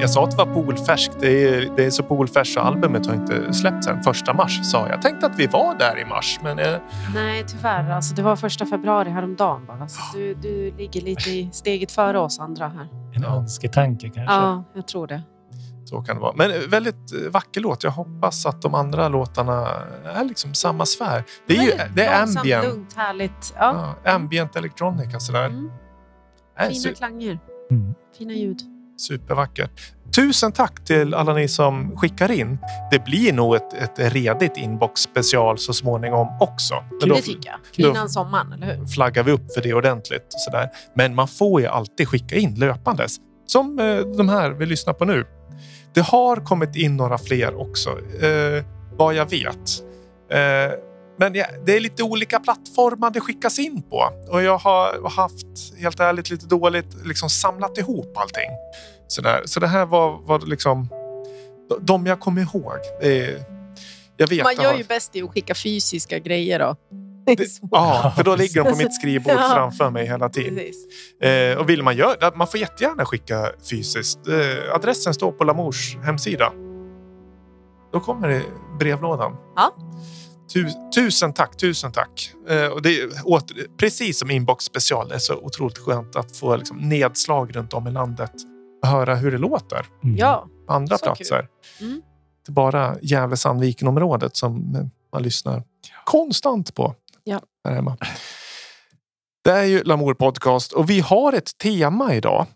[0.01, 1.17] Jag sa att det var polfärskt.
[1.21, 4.03] Det är, det är så polfärskt så albumet har inte släppts än.
[4.03, 4.91] Första mars sa jag.
[4.91, 6.39] Jag tänkte att vi var där i mars.
[6.43, 6.79] Men eh,
[7.15, 7.91] Nej, tyvärr.
[7.91, 9.89] Alltså, det var första februari häromdagen bara.
[9.89, 12.89] Så du, du ligger lite i steget före oss andra här.
[13.15, 14.35] En önsketanke kanske.
[14.35, 15.23] Ja, jag tror det.
[15.85, 16.33] så kan det vara.
[16.37, 17.85] Men eh, väldigt eh, vacker låt.
[17.85, 19.69] Jag hoppas att de andra låtarna
[20.05, 21.25] är liksom samma sfär.
[21.47, 22.65] Det är ju Väldigt det är långsamt, ambient.
[22.65, 23.55] lugnt, härligt.
[23.59, 23.95] Ja.
[24.05, 25.47] Ja, ambient electronica sådär.
[25.47, 25.71] Mm.
[26.59, 27.39] Äh, Fina klanger,
[27.71, 27.95] Mm.
[28.19, 28.59] fina ljud.
[29.01, 29.71] Supervackert.
[30.17, 32.59] Tusen tack till alla ni som skickar in.
[32.91, 36.75] Det blir nog ett, ett redigt inbox special så småningom också.
[37.01, 37.91] Men då Det tycker jag.
[37.91, 38.87] Innan sommaren, eller hur?
[38.87, 40.23] flaggar vi upp för det ordentligt.
[40.35, 40.69] Och sådär.
[40.95, 43.17] Men man får ju alltid skicka in löpandes.
[43.47, 45.27] Som eh, de här vi lyssnar på nu.
[45.95, 47.91] Det har kommit in några fler också.
[47.91, 48.65] Eh,
[48.97, 49.83] vad jag vet.
[50.31, 50.73] Eh,
[51.19, 51.33] men
[51.65, 54.11] det är lite olika plattformar det skickas in på.
[54.29, 55.47] Och jag har haft,
[55.79, 58.51] helt ärligt, lite dåligt liksom samlat ihop allting.
[59.09, 59.43] Sådär.
[59.45, 60.89] Så det här var, var liksom
[61.81, 62.79] de jag kommer ihåg.
[63.01, 63.45] Det är,
[64.17, 66.77] jag vet Man det gör ju bäst i att skicka fysiska grejer då.
[67.27, 67.69] Det det, så.
[67.71, 69.51] ja, för då ligger de på mitt skrivbord Ja.
[69.55, 70.59] framför mig hela tiden.
[71.23, 74.29] Eh, och vill man göra man får jättegärna skicka fysiskt.
[74.29, 76.53] Eh, adressen står på Lamours hemsida.
[77.93, 78.43] Då kommer det
[78.79, 79.37] brevlådan.
[79.57, 79.75] Ja.
[80.53, 82.33] Tu, tusen tack, tusen tack.
[82.49, 85.09] Eh, och det är åter, precis som Inbox special.
[85.09, 88.33] Det är så otroligt skönt att få liksom, nedslag runt om i landet
[88.83, 90.17] och höra hur det låter Mm.
[90.17, 91.49] Ja, på andra Så platser.
[91.81, 91.93] Mm.
[92.39, 95.63] Inte bara Gävle-Sandviken-området som eh, man lyssnar
[96.05, 97.41] konstant på Ja.
[97.69, 97.97] här hemma.
[99.45, 102.47] Det är ju Lamour Podcast och vi har ett tema idag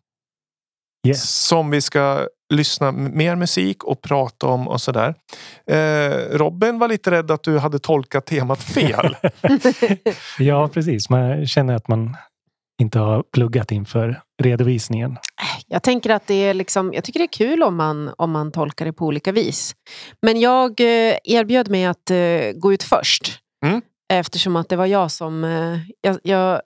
[1.06, 1.30] Yes.
[1.46, 5.14] som vi ska lyssna mer musik och prata om och sådär.
[5.66, 9.16] Eh, Robin var lite rädd att du hade tolkat temat fel.
[10.38, 11.10] Ja, precis.
[11.10, 12.16] Man känner att man
[12.80, 15.16] inte har pluggat inför redovisningen.
[15.66, 18.52] Jag tänker att det är liksom, jag tycker det är kul om man, om man
[18.52, 19.74] tolkar det på olika vis.
[20.22, 22.16] Men jag eh, erbjöd mig att eh,
[22.54, 23.38] gå ut först.
[23.66, 23.82] Mm.
[24.12, 25.44] Eftersom att det var jag som...
[25.44, 26.60] eh, Jag, jag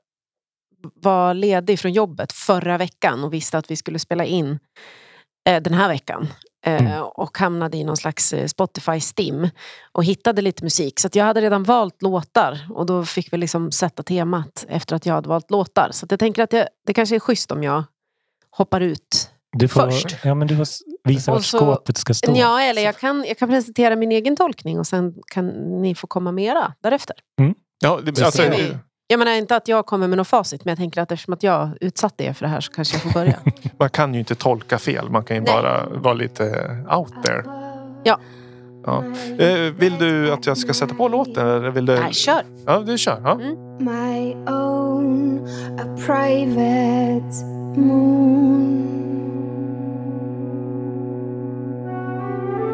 [1.02, 4.58] var ledig från jobbet förra veckan och visste att vi skulle spela in
[5.46, 6.28] den här veckan.
[6.66, 7.02] Eh, Mm.
[7.02, 9.48] Och hamnade i någon slags eh, Spotify-stim
[9.92, 11.00] och hittade lite musik.
[11.00, 14.96] Så att jag hade redan valt låtar och då fick vi liksom sätta temat efter
[14.96, 15.88] att jag hade valt låtar.
[15.92, 17.84] Så att jag tänker att det, det kanske är schysst om jag
[18.50, 19.30] hoppar ut.
[19.58, 20.16] Du får, Först.
[20.24, 20.66] Ja, men du får
[21.04, 22.32] visa Och vart så- skåpet ska stå.
[22.36, 25.46] Ja, eller jag kan, jag kan presentera min egen tolkning och sen kan
[25.82, 27.16] ni få komma mera därefter.
[27.80, 28.76] Ja, det, Så alltså, ser vi.
[29.08, 31.42] Jag menar inte att jag kommer med något facit, men jag tänker att eftersom att
[31.42, 33.38] jag utsatte er för det här så kanske jag får börja.
[33.78, 35.10] man kan ju inte tolka fel.
[35.10, 35.54] Man kan ju Nej.
[35.54, 36.44] bara vara lite
[36.90, 37.44] out there.
[38.04, 38.20] Ja.
[38.86, 39.04] Ja.
[39.38, 41.48] Eh, vill du att jag ska sätta på låten?
[41.48, 42.00] Eller vill du...
[42.00, 42.42] Nej, kör.
[42.66, 43.20] Ja, du kör.
[43.24, 43.34] Ja.
[43.78, 47.44] my own, a private
[47.76, 48.82] moon.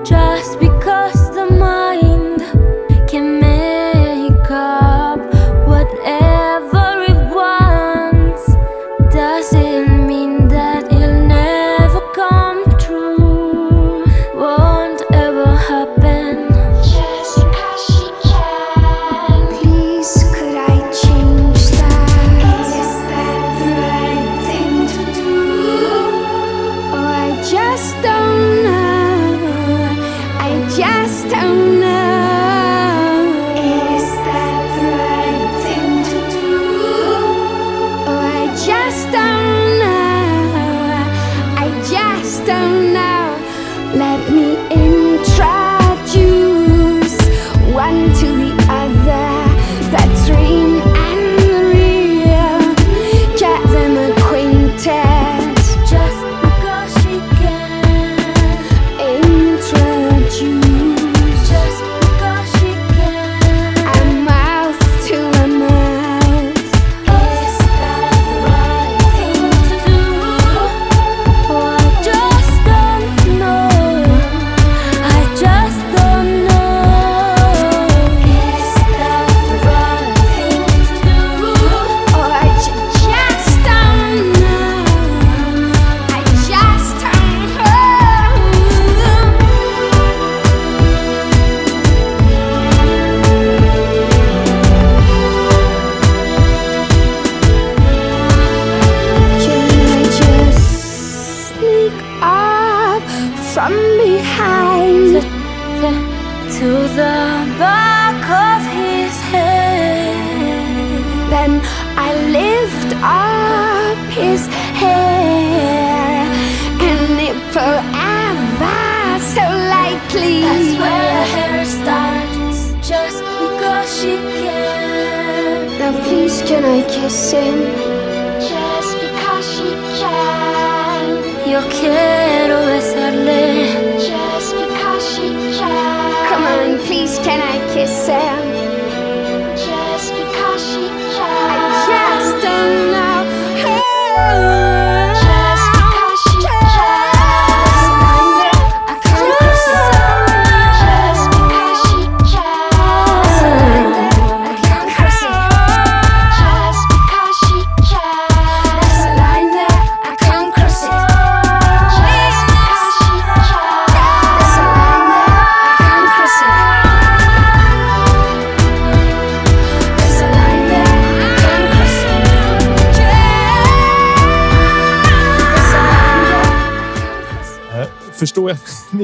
[0.05, 2.43] Just because the mind
[3.11, 3.52] can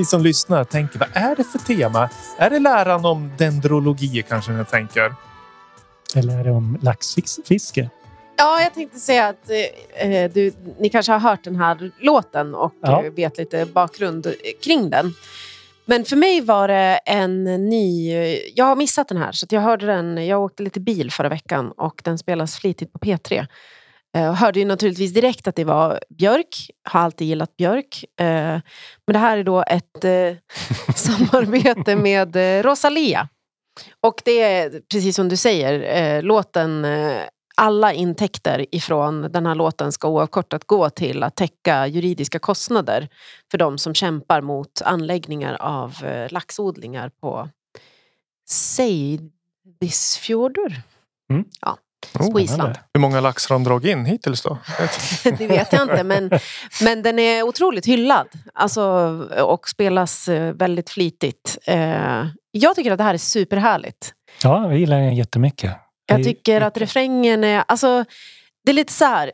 [0.09, 2.09] som lyssnar tänker vad är det för tema?
[2.38, 5.14] Är det läran om dendrologi kanske ni tänker?
[6.16, 7.90] Eller är det om laxfiske?
[8.36, 9.50] Ja, jag tänkte säga att
[10.00, 13.04] eh, du, ni kanske har hört den här låten och Ja.
[13.04, 14.26] eh, vet lite bakgrund
[14.64, 15.14] kring den.
[15.84, 18.12] Men för mig var det en ny...
[18.54, 20.26] Jag har missat den här, så att jag hörde den.
[20.26, 23.46] Jag åkte lite bil förra veckan och den spelas flitigt på P3.
[24.16, 26.70] Eh, och hörde ju naturligtvis direkt att det var Björk.
[26.84, 28.04] Har alltid gillat Björk.
[28.20, 28.61] Eh,
[29.06, 30.36] men det här är då ett eh,
[30.94, 33.28] samarbete med eh, Rosalia.
[34.00, 37.22] Och det är precis som du säger, eh, låten eh,
[37.59, 43.09] alla intäkter ifrån den här låten ska oavkortat gå till att täcka juridiska kostnader
[43.50, 47.48] för de som kämpar mot anläggningar av eh, laxodlingar på
[48.50, 50.82] Seydisfjordur.
[51.30, 51.44] Mm.
[51.61, 51.78] Ja,
[52.18, 52.49] Oh, på Island.
[52.61, 52.80] spännande.
[52.94, 54.59] Hur många lax har de dragit in hittills då?
[55.38, 56.30] Det vet jag inte, men,
[56.82, 58.28] men den är otroligt hyllad.
[58.55, 58.82] Alltså,
[59.42, 61.59] och spelas eh, väldigt flitigt.
[61.66, 64.12] Eh, Jag tycker att det här är superhärligt.
[64.42, 65.76] Ja, jag gillar den jättemycket.
[66.07, 67.64] Jag tycker att refrängen är...
[67.68, 68.05] Alltså,
[68.64, 69.32] det är lite så här...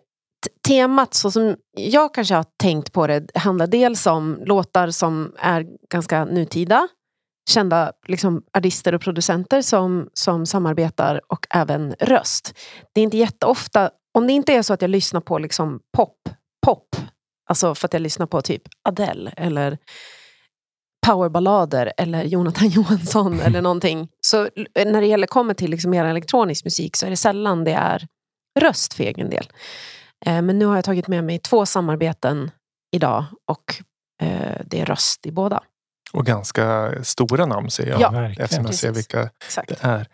[0.68, 5.66] Temat så som jag kanske har tänkt på det handlar dels om låtar som är
[5.90, 6.88] ganska nutida.
[7.48, 12.54] Kända liksom, artister och producenter som, som samarbetar och även röst.
[12.92, 16.18] Det är inte jätteofta, om det inte är så att jag lyssnar på liksom pop,
[16.66, 16.96] pop,
[17.50, 19.78] alltså för att jag lyssnar på typ Adele eller
[21.06, 24.08] powerballader eller Jonathan Johansson eller någonting.
[24.20, 24.48] Så
[24.84, 28.06] när det gäller, kommer till liksom mer elektronisk musik så är det sällan det är
[28.60, 29.48] röst för egen del.
[30.26, 32.50] Eh, men nu har jag tagit med mig två samarbeten
[32.92, 33.74] idag och
[34.22, 35.62] eh, det är röst i båda.
[36.14, 38.00] Och ganska stora namn ser jag.
[38.00, 38.44] Ja, verkligen.
[38.44, 39.68] eftersom jag ser vilka Exakt.
[39.68, 40.08] det är.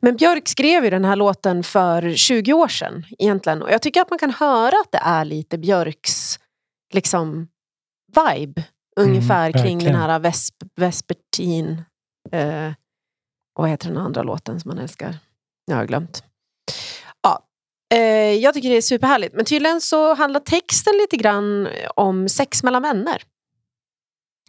[0.00, 3.62] Men Björk skrev ju den här låten för 20 år sedan egentligen.
[3.62, 6.38] Och jag tycker att man kan höra att det är lite Björks
[6.94, 7.48] liksom,
[8.16, 8.64] vibe.
[9.00, 9.92] Ungefär kring verkligen.
[9.92, 11.82] den här vesp, Vespertin.
[12.32, 12.66] Eh,
[13.58, 15.18] och vad heter den andra låten som man älskar?
[15.66, 16.24] Jag har glömt.
[17.22, 17.46] Ja,
[17.94, 19.34] eh, jag tycker det är superhärligt.
[19.34, 23.22] Men tydligen så handlar texten lite grann om sex mellan vänner.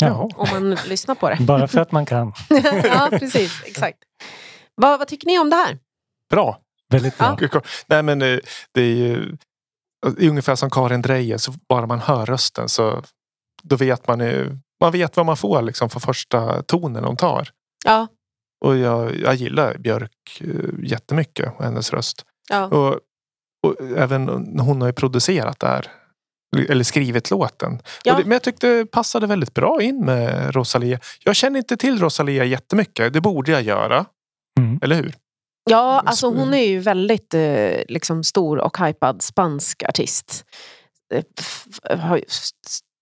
[0.08, 0.30] Ja.
[0.36, 1.38] Om man lyssnar på det.
[1.42, 2.34] Bara för att man kan.
[2.84, 3.64] ja, precis.
[3.66, 3.98] Exakt.
[4.76, 5.78] Vad, vad tycker ni om det här?
[6.30, 6.60] Bra.
[6.90, 7.38] Väldigt bra.
[7.88, 8.40] Nej men eh,
[8.72, 9.38] det är ju
[10.16, 11.38] det är ungefär som Karin Drejer.
[11.38, 13.04] Så bara man hör rösten så
[13.64, 17.50] då vet man ju, man vet vad man får liksom för första tonen de tar.
[17.86, 18.08] Ja,
[18.66, 20.48] Och jag, jag gillar Björk eh,
[20.84, 22.26] jättemycket och hennes röst.
[22.50, 22.66] ja.
[22.66, 23.00] Och,
[23.68, 24.28] och även
[24.60, 25.88] hon har ju producerat det här.
[26.70, 27.82] Eller skrivit låten.
[28.04, 28.16] Ja.
[28.16, 31.00] Det, men jag tyckte det passade väldigt bra in med Rosalia.
[31.24, 33.14] Jag känner inte till Rosalia jättemycket.
[33.14, 34.06] Det borde jag göra.
[34.60, 34.80] Mm.
[34.84, 35.14] Eller hur?
[35.70, 40.46] Ja, alltså hon är ju väldigt eh, liksom stor och hypad spansk artist.
[41.14, 42.22] Eh, Har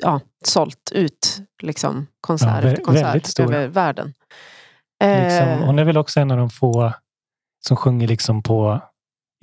[0.04, 3.44] ja, sålt ut liksom, konsert Ja, efter konsert väldigt stor.
[3.54, 4.14] över världen.
[5.04, 6.94] Liksom, Eh, hon är väl också en av de få
[7.68, 8.82] som sjunger liksom på...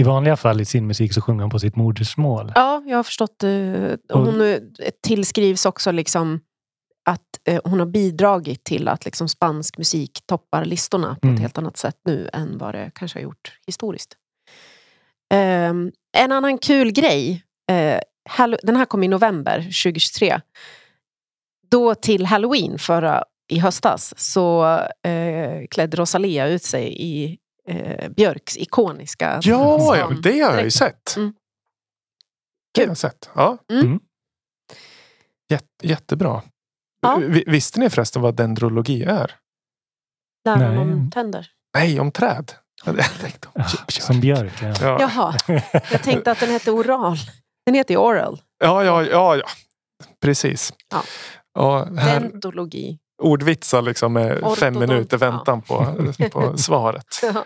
[0.02, 2.52] I vanliga fall i sin musik så sjunger hon på sitt modersmål.
[2.54, 3.42] Ja, jag har förstått.
[3.42, 3.50] Eh,
[4.12, 4.58] hon eh,
[5.02, 6.40] tillskrivs också liksom
[7.08, 11.34] att eh, hon har bidragit till att liksom spansk musik toppar listorna på Mm.
[11.34, 14.16] ett helt annat sätt nu än vad det kanske har gjort historiskt.
[15.34, 17.42] Ehm, en annan kul grej.
[18.30, 20.40] Hallo- den här kom i november 2023.
[21.70, 24.64] Då till halloween förra i höstas så
[25.02, 27.38] eh, klädde Rosalia ut sig i
[27.68, 31.16] eh, Björks ikoniska Ja, ja svan- det har jag ju sett.
[31.16, 31.34] Mm.
[32.74, 33.30] Det har jag sett.
[33.34, 33.58] Ja.
[33.72, 34.00] Mm.
[35.50, 36.42] Jätte, jättebra.
[37.02, 37.16] Ja.
[37.16, 39.34] Vi- Visste ni förresten vad dendrologi är?
[40.44, 40.78] Läran Nej.
[40.78, 41.50] om tänder.
[41.74, 42.52] Nej, om träd.
[42.84, 43.90] Jag tänkte om björk.
[44.02, 44.52] som Björk.
[44.62, 44.74] Ja.
[44.80, 45.00] Ja.
[45.00, 45.34] Jaha,
[45.90, 47.16] jag tänkte att den hette oral.
[47.66, 48.42] Den heter ju oral.
[48.58, 49.44] Ja, ja, ja, ja.
[50.22, 50.72] Precis.
[50.92, 51.02] Ja.
[51.54, 52.98] Ja, här, Dentologi.
[53.22, 55.30] Ordvitsar liksom med fem minuter ja.
[55.30, 55.86] väntan på,
[56.32, 57.20] på svaret.
[57.22, 57.44] Ja.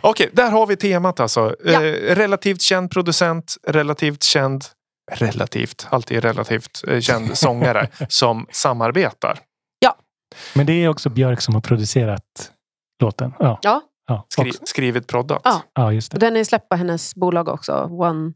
[0.00, 1.56] Okej, där har vi temat alltså.
[1.64, 1.84] Ja.
[1.84, 4.64] Eh, relativt känd producent, relativt känd,
[5.12, 9.38] relativt, alltid relativt eh, känd sångare som samarbetar.
[10.54, 12.52] Men det är också Björk som har producerat
[13.02, 13.34] låten.
[13.38, 14.60] Ja, Ja, ja, Skri, också.
[14.66, 15.40] skrivit, proddat.
[15.44, 15.62] Ja.
[15.74, 16.26] ja just och det.
[16.26, 17.72] den är släppt på hennes bolag också.
[17.90, 18.32] One.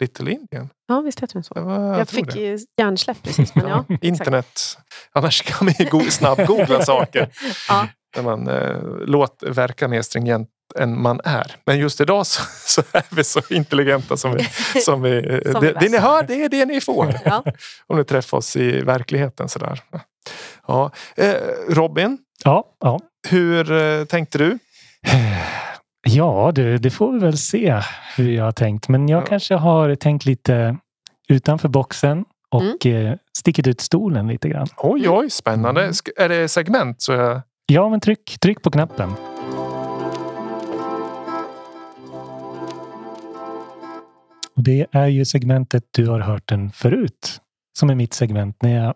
[0.00, 0.68] Little Indian.
[0.88, 1.54] Ja, visst heter den så.
[1.54, 2.58] Det var, jag Jag fick det.
[2.78, 3.54] hjärnsläpp precis.
[3.54, 3.84] Men ja.
[4.00, 4.78] Internet.
[5.12, 7.28] Annars kan man ju go- snabbgoogla saker.
[7.68, 7.88] Ja.
[8.16, 8.76] När man eh,
[9.06, 11.56] låt verka mer stringent än man är.
[11.66, 14.44] Men just idag så, så är vi så intelligenta som vi...
[14.80, 17.14] Som vi Som vi det, det ni hör, det är det ni får.
[17.24, 17.44] Ja.
[17.86, 19.48] Om ni träffar oss i verkligheten.
[19.48, 19.80] Sådär.
[20.66, 20.90] Ja.
[21.16, 21.34] Eh,
[21.68, 23.00] Robin, Ja, ja.
[23.28, 24.58] hur eh, tänkte du?
[26.10, 27.80] Ja, du, det får vi väl se
[28.16, 28.88] hur jag har tänkt.
[28.88, 29.26] Men jag Ja.
[29.26, 30.76] kanske har tänkt lite
[31.28, 34.66] utanför boxen och eh, stickit ut stolen lite grann.
[34.76, 35.80] Oj, oj, spännande.
[35.82, 35.94] Mm.
[36.16, 37.02] Är det segment?
[37.02, 37.42] Så jag...
[37.66, 39.12] Ja, men tryck, tryck på knappen.
[44.56, 47.40] Och Det är ju segmentet du har hört den förut.
[47.78, 48.94] Som är mitt segment när jag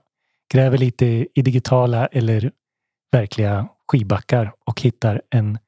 [0.52, 2.50] gräver lite i digitala eller
[3.12, 5.58] verkliga skivbackar och hittar en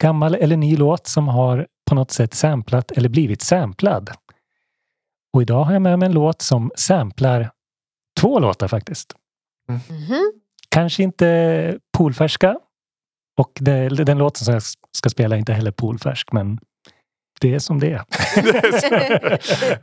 [0.00, 4.10] gammal eller ny låt som har på något sätt samplat eller blivit samplad.
[5.34, 7.50] Och idag har jag med mig en låt som samplar
[8.20, 9.14] två låtar faktiskt.
[9.68, 10.32] Mhm.
[10.70, 12.56] Kanske inte poolfärska.
[13.38, 14.62] Och det, den låten som jag
[14.96, 16.58] ska spela är inte heller poolfärsk, men
[17.40, 18.02] det är som det är.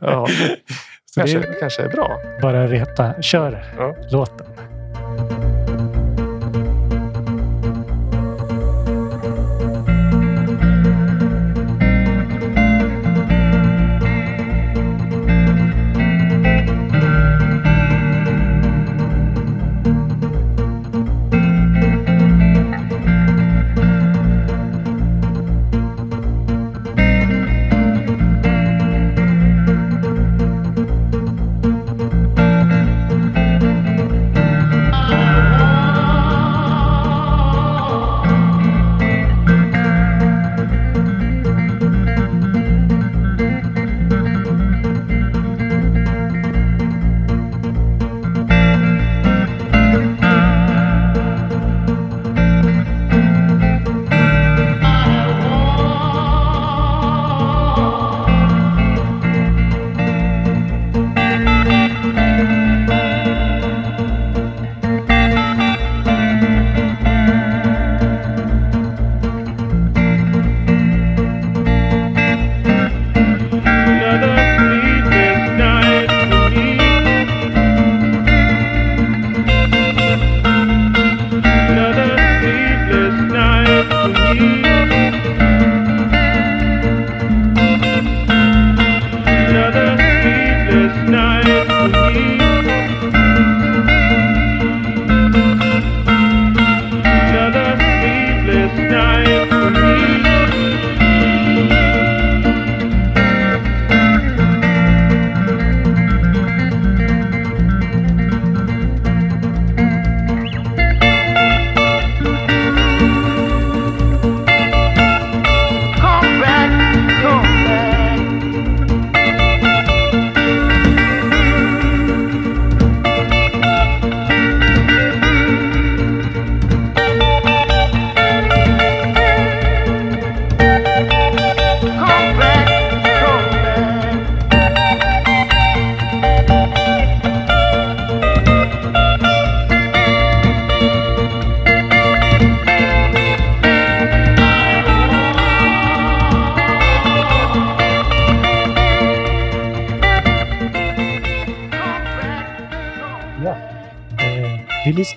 [0.00, 0.26] ja,
[1.14, 2.18] Så det kanske, är kanske är bra.
[2.42, 3.94] bara reta, kör Ja.
[4.12, 4.46] låten.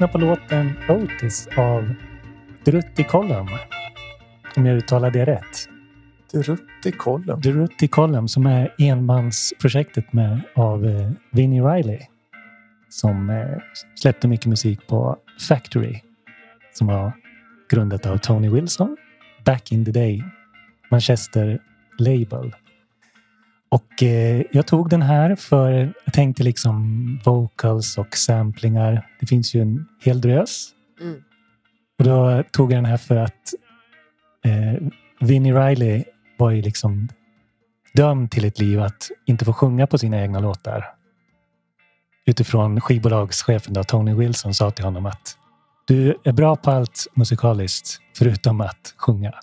[0.02, 1.94] Vi lyssnar på låten Otis av
[2.66, 3.50] Drutti Column.
[4.56, 5.70] Om jag uttalar det rätt.
[6.34, 7.42] Rutti Column.
[7.42, 12.00] Drutti Column som är enmansprojektet med, av eh, Vinnie Riley.
[12.90, 13.58] Som eh,
[13.96, 16.02] släppte mycket musik på Factory.
[16.74, 17.12] Som var
[17.70, 18.98] grundat av Tony Wilson.
[19.46, 20.24] Back in the day.
[20.92, 21.60] Manchester
[22.00, 22.52] Label.
[23.72, 29.08] Och eh, jag tog den här för jag tänkte liksom vocals och samplingar.
[29.20, 30.70] Det finns ju en hel drös.
[31.02, 31.24] Mm.
[32.00, 33.54] Och då tog jag den här för att
[34.46, 34.88] eh,
[35.20, 36.04] Vinnie Riley
[36.38, 37.10] var ju liksom
[37.94, 40.86] dömd till ett liv att inte få sjunga på sina egna låtar.
[42.26, 45.38] Utifrån skivbolagschefen då, Tony Wilson sa till honom att
[45.88, 49.34] du är bra på allt musikaliskt förutom att sjunga.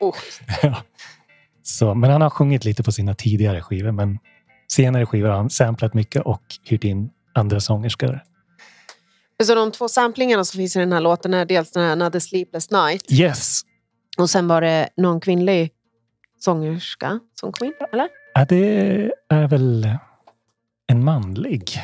[0.00, 0.14] Oh.
[0.62, 0.76] Ja.
[1.66, 3.90] Så, men han har sjungit lite på sina tidigare skivor.
[3.90, 4.18] Men
[4.68, 8.20] senare skivor har han samplat mycket och hyrt in andra sångerskor.
[9.44, 12.20] Så de två samplingarna som finns i den här låten är dels den här Another
[12.20, 13.60] Sleepless Night Yes!
[14.18, 15.70] och sen var det någon kvinnlig
[16.38, 17.72] sångerska som kom in.
[17.92, 18.08] Eller?
[18.34, 19.88] Ja, det är väl
[20.86, 21.80] en manlig.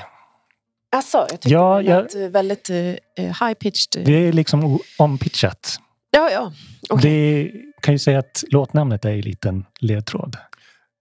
[0.97, 2.76] Alltså, jag tyckte Ja, det lät väldigt uh,
[3.16, 4.05] high-pitched.
[4.05, 5.78] Det är liksom ompitchat.
[6.17, 6.53] Ja, ja.
[6.91, 7.45] Okej.
[7.45, 10.37] Det kan ju säga att låtnamnet är en liten ledtråd.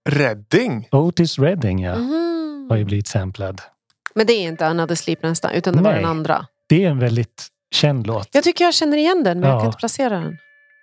[0.08, 0.88] Redding.
[0.92, 2.66] Otis Redding ja, Mhm.
[2.70, 3.60] har ju blivit samplad.
[4.14, 6.00] Men det är inte Another Sleepless Night, utan det var Nej.
[6.00, 6.46] den andra.
[6.68, 8.28] Det är en väldigt känd låt.
[8.32, 9.60] Jag tycker jag känner igen den, men jag Ja.
[9.60, 10.36] kan inte placera den.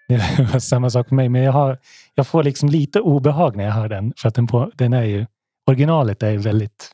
[0.07, 1.29] Det var samma sak för mig.
[1.29, 1.77] Men jag, har,
[2.15, 4.13] jag får liksom lite obehag när jag hör den.
[4.17, 5.25] För att den, på, den är ju,
[5.67, 6.91] originalet är ju väldigt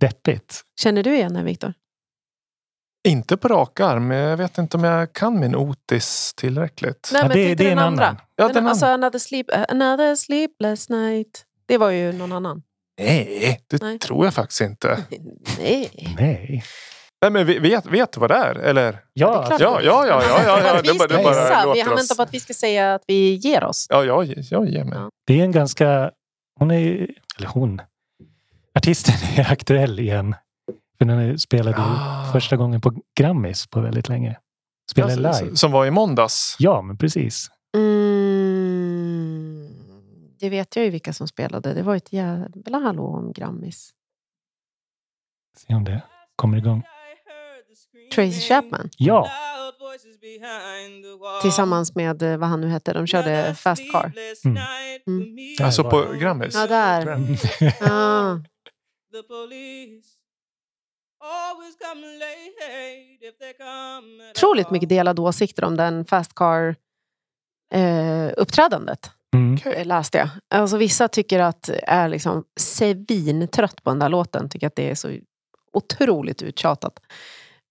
[0.00, 0.62] deppigt.
[0.80, 1.74] Känner du igen den, Viktor?
[3.08, 7.10] Inte på rak arm, men jag vet inte om jag kan min Otis tillräckligt.
[7.12, 8.06] Nej, Ja, men det, tänkte det är den en andra.
[8.06, 8.20] annan.
[8.36, 9.06] Ja, den, den alltså, andra.
[9.06, 11.44] another, sleep, uh, another Sleepless Night.
[11.68, 12.62] Det var ju någon annan.
[13.00, 13.98] Nej, det Nej.
[13.98, 15.04] tror jag faktiskt inte.
[15.58, 16.14] Nej.
[16.18, 16.64] Nej.
[17.22, 18.54] Nej, men vet, vet du vad det är?
[18.54, 18.98] Eller?
[19.12, 19.60] Ja, Det är klart.
[19.60, 20.80] Ja, ja, ja, ja, ja, ja.
[20.82, 21.74] vi Det bara, det bara.
[21.74, 23.86] Vi har väntat på att vi ska säga att vi ger oss.
[23.90, 24.98] Ja, jag, jag ger mig.
[24.98, 25.08] Ja.
[25.26, 26.10] det är en ganska...
[26.58, 27.08] Hon är...
[27.38, 27.80] Eller hon.
[28.74, 30.34] Artisten är aktuell igen.
[30.98, 32.32] För den spelade Ah.
[32.32, 34.38] första gången på Grammis på väldigt länge.
[34.90, 35.56] Spelade Ja, live.
[35.56, 36.56] Som var i måndags.
[36.58, 37.48] Ja, men precis.
[37.76, 39.68] Mm,
[40.40, 41.74] det vet jag ju vilka som spelade.
[41.74, 43.90] Det var ett jävla hallå om Grammis.
[45.56, 46.02] Se om det
[46.36, 46.82] kommer igång.
[48.14, 49.28] Tracy Chapman Ja,
[51.42, 52.92] tillsammans med eh, vad han nu hette.
[52.92, 54.12] De körde Fast Car.
[54.44, 54.58] Mm.
[55.06, 55.36] Mm.
[55.62, 56.12] Alltså på.
[56.20, 56.54] Grammis.
[56.54, 57.08] Ja, där.
[57.90, 58.40] Ah.
[64.30, 66.76] Otroligt mycket delade åsikter om den Fast Car
[67.74, 69.10] eh, uppträdandet.
[69.34, 69.58] Mm.
[69.64, 70.28] eh, läste jag.
[70.54, 74.48] Alltså, vissa tycker att är liksom svintrött på den där låten.
[74.48, 75.18] Tycker att det är så
[75.72, 77.00] otroligt uttjatat.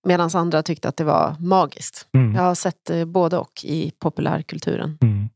[0.07, 2.07] Medan andra tyckte att det var magiskt.
[2.13, 2.35] Mm.
[2.35, 4.97] Jag har sett eh, både och i populärkulturen.
[5.01, 5.29] Mm.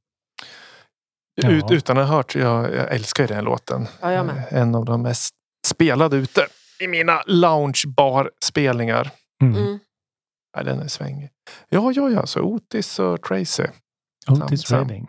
[1.43, 3.87] Ut, utan att ha hört, jag, jag älskar ju den låten.
[4.01, 4.43] Ja, jag med.
[4.49, 5.33] En av de mest
[5.67, 6.47] spelade ute
[6.81, 9.11] i mina loungebar-spelningar.
[9.41, 9.55] Mm.
[9.55, 9.79] Mm.
[10.57, 11.29] Ja, den är svängig.
[11.69, 12.25] Ja, ja, ja.
[12.25, 13.65] Så Otis och Tracy.
[14.27, 14.71] Otis.
[14.71, 15.07] Redding.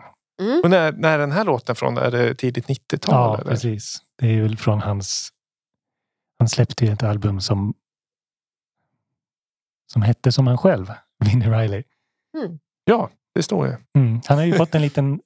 [0.65, 1.99] Och när, när är den här låten från?
[1.99, 3.15] Är det tidigt 90-tal?
[3.15, 3.51] Ja, eller?
[3.51, 3.97] precis.
[4.19, 5.29] Det är väl från hans...
[6.39, 7.75] Han släppte ju ett album som
[9.93, 10.93] som hette som han själv,
[11.25, 11.83] Vinnie Riley.
[12.85, 13.77] Ja, det står ju.
[13.99, 14.21] Mm.
[14.27, 15.21] Han har ju fått en liten...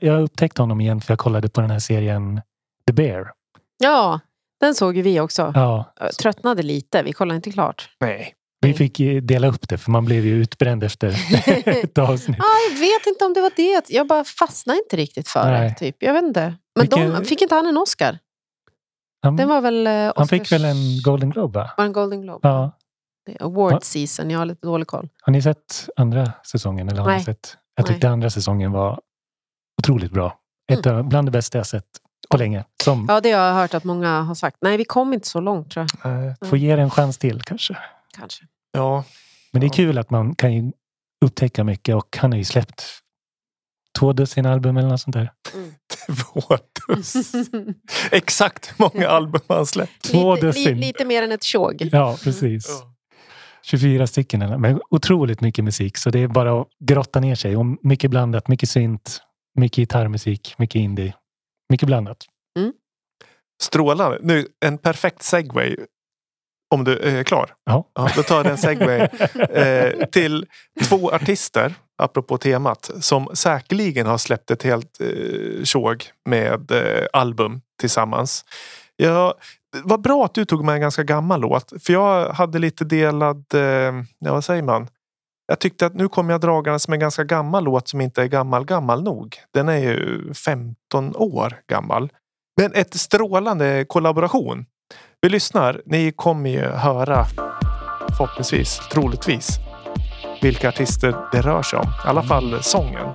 [0.00, 2.40] Jag upptäckte honom igen för jag kollade på den här serien
[2.86, 3.32] The Bear.
[3.78, 4.20] Ja,
[4.60, 5.52] den såg ju vi också.
[5.54, 7.02] Ja, Tröttnade lite.
[7.02, 7.88] Vi kollade inte klart.
[8.00, 8.34] Nej.
[8.62, 11.08] Vi fick dela upp det för man blev ju utbränd efter
[11.84, 12.36] ett avsnitt.
[12.38, 13.90] Ja, jag vet inte om det var det.
[13.90, 15.58] Jag bara fastnade inte riktigt för det.
[15.60, 15.74] Nej.
[15.78, 15.96] Typ.
[16.02, 16.54] Jag vet inte.
[16.78, 18.18] Men de, Vilken- fick inte han en Oscar?
[19.22, 21.70] Han, Den var väl eh, han fick Oscars- väl en Golden Globe va?
[21.76, 22.48] var en Golden Globe?
[22.48, 22.76] Ja.
[23.26, 23.80] Det är Award Ja.
[23.80, 25.08] season, jag har lite dålig koll.
[25.22, 26.88] Har ni sett andra säsongen?
[26.88, 27.24] Eller har ni Nej.
[27.24, 27.56] sett?
[27.76, 29.00] Jag tyckte andra säsongen var
[29.82, 30.38] otroligt bra.
[30.72, 31.84] Ett av, bland det bästa jag sett
[32.28, 32.64] på länge.
[32.82, 34.56] Som Ja, det har jag hört att många har sagt.
[34.60, 36.12] Nej, vi kom inte så långt tror jag.
[36.12, 37.76] Nej, får ge det en chans till kanske.
[38.18, 38.44] Kanske.
[38.72, 39.04] ja,
[39.52, 40.72] Men det är kul att man kan ju
[41.24, 42.84] upptäcka mycket och han har ju släppt
[43.98, 45.32] två dussin album eller något sånt där.
[46.06, 46.56] två
[46.88, 47.74] dussin.
[48.10, 50.02] Exakt hur många album han släppt.
[50.10, 50.80] Två lite, li, dussin.
[50.80, 51.88] lite mer än ett tjog.
[51.92, 52.82] Ja, precis.
[53.62, 54.60] 24 stycken.
[54.60, 55.96] Men otroligt mycket musik.
[55.96, 57.56] Så det är bara att grotta ner sig.
[57.56, 58.48] Och mycket blandat.
[58.48, 59.22] Mycket synt,
[59.54, 61.14] mycket gitarrmusik, mycket indie.
[61.70, 62.26] Mycket blandat.
[63.62, 64.18] Strålande.
[64.22, 65.76] Nu, en perfekt segway.
[66.74, 67.54] Om du är klar?
[67.64, 67.84] Ja.
[68.16, 68.98] då tar jag en segway
[69.50, 70.46] eh, till
[70.84, 77.60] två artister, apropå temat, som säkerligen har släppt ett helt eh, tjog med eh, album
[77.80, 78.44] tillsammans.
[78.96, 79.34] Ja,
[79.72, 82.84] det var bra att du tog med en ganska gammal låt, för jag hade lite
[82.84, 83.60] delad, eh,
[84.18, 84.88] ja vad säger man?
[85.50, 88.26] Jag tyckte att nu kom jag dragandes med en ganska gammal låt som inte är
[88.26, 89.36] gammal gammal nog.
[89.54, 92.12] Den är ju 15 år gammal.
[92.60, 94.64] Men ett strålande kollaboration.
[95.20, 95.82] Vi lyssnar.
[95.86, 97.24] Ni kommer ju höra
[98.08, 99.48] förhoppningsvis, troligtvis,
[100.42, 101.86] vilka artister det rör sig om.
[101.86, 103.08] I alla fall sången.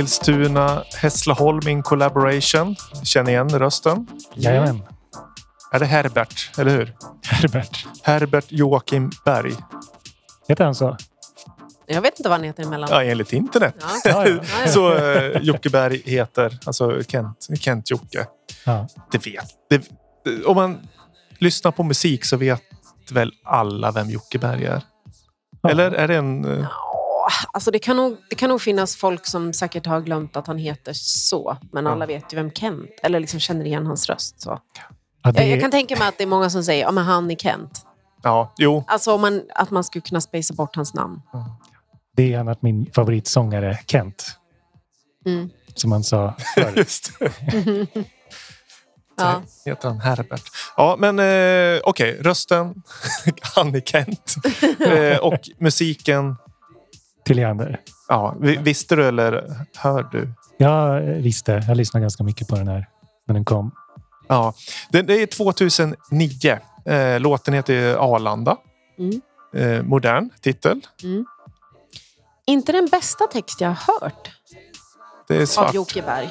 [0.00, 2.76] Eskilstuna, Hässleholm in collaboration.
[3.04, 4.06] Känner igen rösten.
[4.34, 4.82] Jajamän.
[5.72, 6.94] Är det Herbert, eller hur?
[7.22, 7.86] Herbert.
[8.02, 9.54] Herbert Joakim Berg.
[10.48, 10.96] Heter han så?
[11.86, 12.88] Jag vet inte vad han heter emellan.
[12.92, 13.74] Ja, enligt internet.
[13.80, 13.86] Ja.
[14.04, 14.38] Ja, ja.
[14.64, 14.68] ja.
[14.72, 18.26] Så eh, Jocke Berg heter, alltså Kent, Kent Jocke.
[18.64, 18.88] ja.
[19.12, 19.46] Det vet.
[19.70, 19.90] Det,
[20.44, 20.88] om man
[21.38, 22.62] lyssnar på musik så vet
[23.10, 24.82] väl alla vem Jocke Berg är?
[25.62, 25.70] Ja.
[25.70, 26.58] Eller är det en...
[26.60, 26.66] eh,
[27.26, 30.46] Ja, Alltså det, kan nog, det kan nog finnas folk som säkert har glömt att
[30.46, 31.56] han heter så.
[31.72, 34.40] Men alla vet ju vem Kent Eller liksom känner igen hans röst.
[34.40, 34.60] Så.
[35.22, 37.04] Ja, det, Jag, jag kan tänka mig att det är många som säger ja, men
[37.04, 37.86] han är Kent.
[38.22, 38.84] Ja, jo.
[38.86, 41.20] Alltså om man, att man skulle kunna spacea bort hans namn.
[42.16, 44.38] det är annat min favoritsångare Kent.
[45.26, 45.50] Mm.
[45.74, 46.72] Som han sa förr.
[46.76, 47.10] Just.
[49.18, 49.42] Ja.
[49.64, 50.42] Heter han Herbert.
[50.76, 52.18] Ja, men eh, okej.
[52.20, 52.74] Rösten.
[53.54, 54.34] han är Kent.
[54.86, 56.36] Eh, och musiken.
[57.26, 57.80] Till Leander.
[58.08, 60.28] Ja, vi- visste du eller hör du?
[60.58, 61.62] Jag visste.
[61.68, 62.88] Jag lyssnade ganska mycket på den här
[63.26, 63.70] när den kom.
[64.28, 64.54] Ja,
[64.90, 66.58] det, det är 2009.
[66.84, 68.56] Eh, låten heter Arlanda.
[68.98, 69.20] Mm.
[69.54, 70.80] Eh, modern titel.
[72.46, 74.30] Inte den bästa text jag har hört
[75.28, 75.74] Det är av svart.
[75.74, 76.30] Jocke Berg.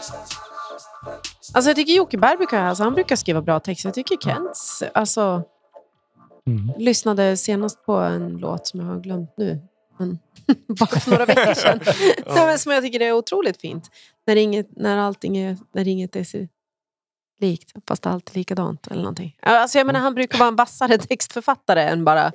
[1.53, 3.87] Alltså jag tycker Jocke Berg brukar, alltså han brukar skriva bra texter.
[3.89, 5.43] Jag tycker Kents, alltså
[6.47, 6.71] Mm.
[6.77, 9.61] lyssnade senast på en låt som jag har glömt nu.
[9.97, 10.19] Men
[10.67, 11.79] bara för några veckor sedan.
[12.25, 13.89] Nej, men som jag tycker är otroligt fint.
[14.27, 16.47] När, inget, när allting är, när inget är så
[17.41, 18.87] likt, fast allt är likadant.
[18.87, 19.35] Eller någonting.
[19.41, 22.31] Ja, Alltså jag menar, han brukar vara en vassare textförfattare än bara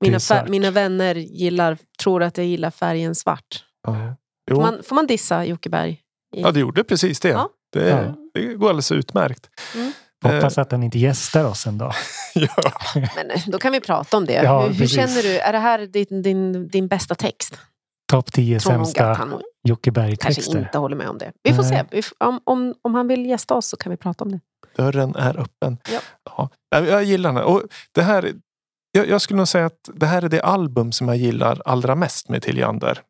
[0.00, 3.64] mina, fär- mina vänner gillar, tror att jag gillar färgen svart.
[3.86, 4.16] Ja.
[4.50, 6.00] Får man, får man dissa Jocke Berg?
[6.36, 7.28] ja, det gjorde precis det.
[7.28, 7.48] Ja.
[7.72, 8.14] Det, Ja.
[8.34, 9.50] det går alldeles utmärkt.
[10.28, 11.94] Hoppas att han inte gästar oss en dag.
[12.34, 12.72] Ja.
[13.16, 14.32] Men eh, då kan vi prata om det.
[14.32, 15.38] Ja, hur, hur känner du?
[15.38, 17.58] Är det här din, din, din bästa text?
[18.12, 19.28] Topp 10 Tror nog att sämsta
[19.68, 20.58] Jocke kanske Berg-texter.
[20.58, 21.32] inte håller med om det.
[21.42, 21.86] Vi får Nej.
[22.02, 22.10] se.
[22.18, 24.40] Om, om, om han vill gästa oss så kan vi prata om det.
[24.76, 25.78] Dörren är öppen.
[25.92, 26.00] Ja.
[26.24, 26.48] Ja.
[26.70, 27.42] Jag- Jag gillar den.
[27.42, 27.62] Och
[27.92, 28.32] det här,
[28.92, 31.94] jag, jag skulle nog säga att det här är det album som jag gillar allra
[31.94, 33.00] mest med Tilliander.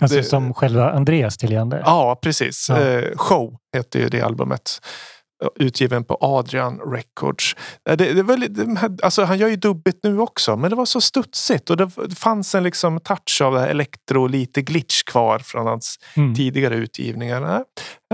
[0.00, 1.82] Alltså Det- som själva Andreas Tilliander.
[1.84, 2.66] Ja, precis.
[2.68, 2.80] Ja.
[2.80, 4.80] Eh, Show heter ju det albumet.
[5.56, 7.56] Utgiven på Adrian Records.
[7.88, 8.38] Eh, Det, det var,
[9.02, 11.70] alltså, han gör ju dubbigt nu också, men det var så studsigt.
[11.70, 15.96] Och det, fanns en liksom touch av det här elektro, lite glitch kvar från hans
[16.16, 16.34] Mm.
[16.34, 17.64] tidigare utgivningar.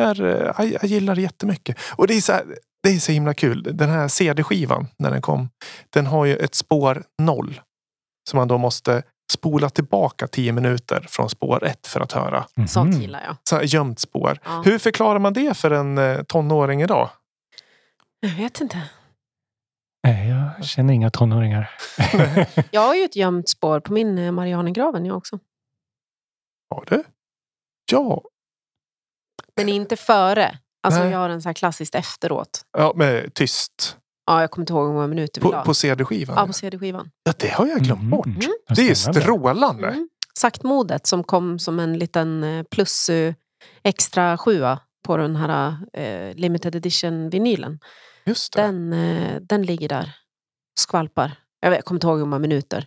[0.00, 1.76] Här, eh, jag, jag gillar det jättemycket.
[1.96, 2.44] Och det är, så här,
[2.82, 3.62] det är så himla kul.
[3.72, 5.48] Den här CD-skivan, när den kom,
[5.94, 7.60] den har ju ett spår noll.
[8.30, 9.02] Som man då måste
[9.32, 12.46] spola tillbaka tio minuter från spår ett för att höra.
[12.56, 12.68] Mhm.
[12.68, 13.36] Sånt gillar jag.
[13.42, 14.38] Så här gömt spår.
[14.44, 14.62] Ja.
[14.64, 17.10] Hur förklarar man det för en eh, tonåring idag?
[18.20, 18.82] Jag vet inte.
[20.06, 21.70] Nej, jag känner inga tonåringar.
[22.70, 25.38] Jag har ju ett gömt spår på min eh, Marianergraven jag också.
[26.70, 27.04] Har du?
[27.92, 28.22] Ja,
[29.56, 30.58] Men inte före.
[30.82, 31.10] Alltså Nej.
[31.10, 32.64] jag har en så här klassiskt efteråt.
[32.78, 33.96] ja med tyst.
[34.26, 35.62] Ja, jag kommer inte ihåg hur många minuter vi På, la.
[35.64, 36.36] på CD-skivan?
[36.38, 37.10] Ja, på CD-skivan.
[37.24, 38.10] Ja, det har jag glömt Mm.
[38.10, 38.26] bort.
[38.26, 38.38] Mm.
[38.68, 39.88] Det är ju strålande.
[39.88, 40.08] Mm.
[40.38, 43.34] Saktmodet som kom som en liten eh, plus eh,
[43.84, 47.78] extra sjua på den här eh, limited edition vinylen.
[48.24, 48.62] Just det.
[48.62, 50.14] Den, eh, den ligger där.
[50.78, 51.32] Skvalpar.
[51.60, 52.86] Jag, vet, jag kommer inte ihåg hur många minuter.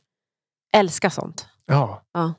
[0.73, 1.47] Älskar sånt.
[1.65, 2.03] Ja.
[2.13, 2.33] Ja.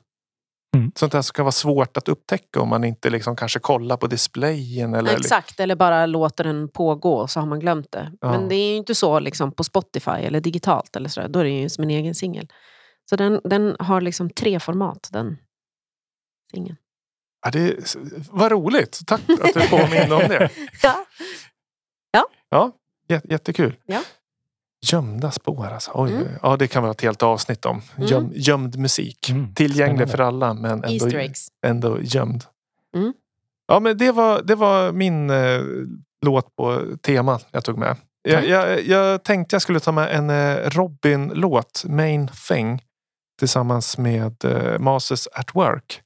[0.77, 0.91] Mm.
[0.95, 4.93] Sånt där ska vara svårt att upptäcka om man inte liksom kanske kollar på displayen.
[4.95, 8.11] Eller Exakt, eller bara låter den pågå så har man glömt det.
[8.21, 8.31] Ja.
[8.31, 10.95] Men det är ju inte så liksom, på Spotify eller digitalt.
[10.95, 11.27] eller så.
[11.27, 12.47] Då är det ju som en egen singel.
[13.09, 15.37] Så den, den har liksom tre format, den
[16.53, 16.77] singeln.
[17.45, 17.95] Ja, det
[18.31, 18.99] vad roligt.
[19.07, 20.49] Tack att du påminner om det.
[22.13, 22.25] Ja.
[22.49, 22.71] Ja,
[23.09, 23.75] jä- jättekul.
[23.85, 24.01] Ja.
[24.85, 25.91] Gömda spår alltså.
[25.93, 26.27] Oj, Mm.
[26.41, 27.81] Ja, det kan vara ett helt avsnitt om.
[27.97, 29.29] Göm, gömd musik.
[29.29, 30.07] Mm, Tillgänglig spännande.
[30.17, 31.09] för alla men ändå,
[31.65, 32.43] ändå gömd.
[32.95, 33.13] Mm.
[33.67, 35.61] Ja, men det var, det var min eh,
[36.25, 37.95] låt på tema jag tog med.
[38.23, 42.81] Jag, jag, jag tänkte jag skulle ta med en eh, Robin-låt, Main Thing,
[43.39, 46.01] tillsammans med eh, Masters at Work.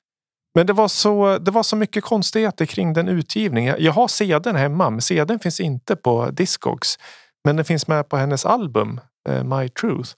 [0.55, 3.71] Men det var, så, det var så mycket konstigheter kring den utgivningen.
[3.71, 6.99] Jag, jag har CDn hemma, men CDn finns inte på Discogs.
[7.45, 10.09] Men den finns med på hennes album, eh, My Truth.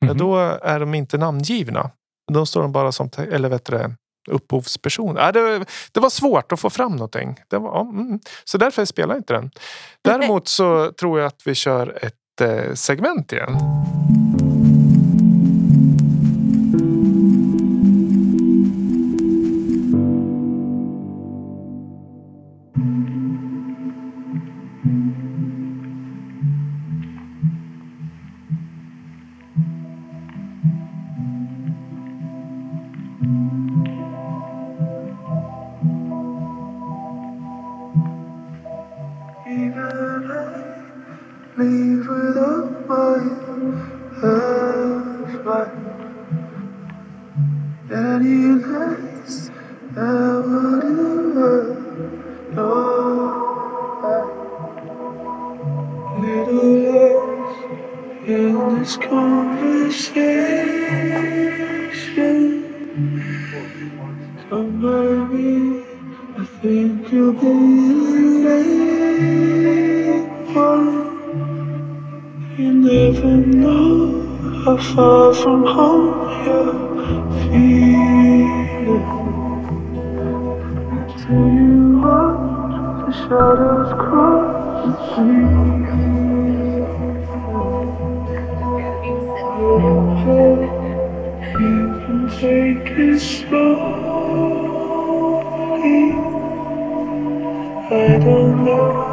[0.00, 0.18] Men Mhm.
[0.18, 1.90] då är de inte namngivna.
[2.32, 3.94] Då står de bara som eller vet du, det,
[4.30, 5.16] upphovsperson.
[5.16, 7.36] Ja, det, det var svårt att få fram någonting.
[7.48, 8.20] Det var, mm.
[8.44, 9.50] Så därför spelar jag inte den.
[10.04, 13.56] Däremot så tror jag att vi kör ett eh, segment igen.
[41.58, 43.18] Leave without my
[44.20, 45.74] husband.
[47.90, 49.50] Any nights
[49.96, 49.98] I
[50.46, 51.56] would ever
[52.54, 53.48] know.
[56.20, 57.56] Little less
[58.24, 59.98] in this conversation.
[64.48, 65.82] So maybe
[66.38, 67.54] I think you'll be
[68.46, 71.17] late one.
[72.58, 74.26] You never know
[74.64, 76.08] how far from home
[76.44, 76.74] you're
[77.44, 79.02] feeling.
[81.18, 84.50] Till you watch the shadows cross
[84.86, 85.46] the street.
[91.60, 93.78] You can take it slowly.
[97.90, 99.07] I don't know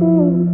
[0.00, 0.53] on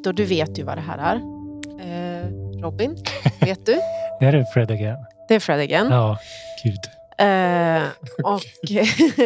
[0.00, 1.16] Viktor, du vet ju vad det här är.
[1.80, 2.26] Eh,
[2.62, 2.96] Robin,
[3.40, 3.72] vet du?
[4.20, 4.96] Det är Fred again.
[5.28, 5.88] Det är Fred again.
[5.90, 6.18] Ja,
[6.64, 6.78] gud.
[7.18, 7.82] Eh,
[8.24, 8.40] och,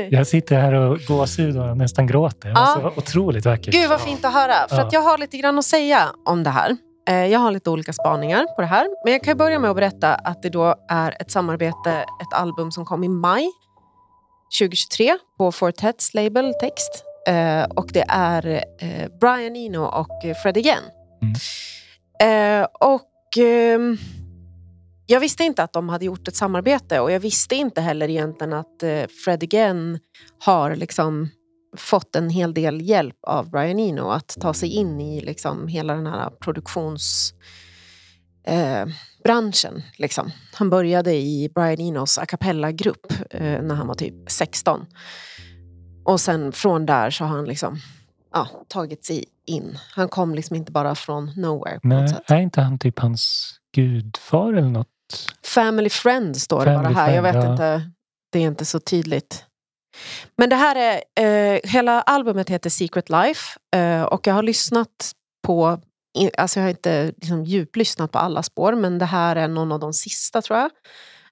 [0.11, 2.49] Jag sitter här och gåshud och nästan gråter.
[2.49, 2.55] Ja.
[2.59, 3.75] Alltså, otroligt vackert.
[3.75, 4.69] Gud vad fint att höra.
[4.69, 4.83] För Ja.
[4.87, 6.77] att jag har lite grann att säga om det här.
[7.09, 8.87] Eh, Jag har lite olika spaningar på det här.
[9.05, 12.71] Men jag kan börja med att berätta att det då är ett samarbete, ett album
[12.73, 13.51] som kom i maj
[14.61, 17.05] 2023 på Fortets label Text.
[17.27, 20.83] Eh, Och det är eh, Brian Eno och Fred Again.
[22.21, 23.97] Eh, Och ehm,
[25.07, 28.53] jag visste inte att de hade gjort ett samarbete och jag visste inte heller egentligen
[28.53, 29.99] att eh, Fred Again
[30.45, 31.29] har liksom
[31.77, 35.95] fått en hel del hjälp av Brian Eno att ta sig in i liksom hela
[35.95, 37.35] den här produktions
[38.47, 38.87] eh.
[39.97, 40.31] Liksom.
[40.55, 44.87] Han började i Brian Enos a cappella-grupp eh, när han var typ 16.
[46.05, 47.77] Och sen från där så har han liksom,
[48.33, 49.79] ja, tagit sig in.
[49.95, 52.31] Han kom liksom inte bara från nowhere på något Nej, sätt.
[52.31, 54.89] är inte han typ hans gudfar eller något?
[55.45, 57.15] Family Friend står det Family bara här.
[57.15, 57.53] jag vet ja.
[57.53, 57.91] inte.
[58.33, 59.45] Det är inte så tydligt.
[60.37, 61.03] Men det här är,
[61.55, 65.13] eh, hela albumet heter Secret Life eh, och jag har lyssnat
[65.47, 65.81] på,
[66.39, 69.81] alltså jag har inte liksom djuplyssnat på alla spår men det här är någon av
[69.81, 70.71] de sista tror jag.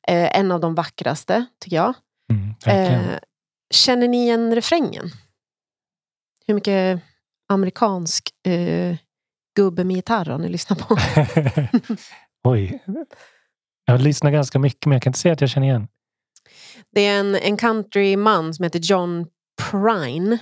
[0.08, 1.94] Eh, en av de vackraste tycker jag.
[2.30, 2.54] Mm,
[3.74, 5.10] känner ni igen refrängen?
[6.46, 7.00] Hur mycket
[7.48, 8.96] amerikansk eh,
[9.56, 10.96] gubbe med gitarr har ni lyssnat på?
[12.48, 12.82] Oj.
[13.84, 15.88] Jag lyssnar ganska mycket men jag kan inte säga att jag känner igen.
[16.90, 19.26] Det är en, en countryman som heter John
[19.70, 20.38] Prine,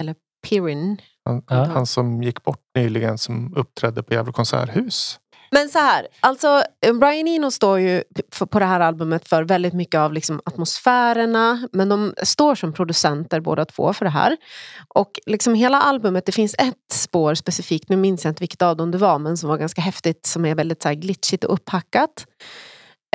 [0.00, 0.14] eller
[0.48, 0.96] Pirin.
[1.24, 1.64] Han, Ja.
[1.64, 5.20] han som gick bort nyligen som uppträdde på Gävle konserthus.
[5.54, 8.02] Men så här, alltså eh, Brian Eno står ju
[8.50, 13.40] på det här albumet för väldigt mycket av liksom atmosfärerna, men de står som producenter
[13.40, 14.36] båda två för det här.
[14.88, 18.76] Och liksom hela albumet, det finns ett spår specifikt, nu minns jag inte vilket av
[18.76, 21.54] dem det var, men som var ganska häftigt, som är väldigt så här glitchigt och
[21.54, 22.26] upphackat.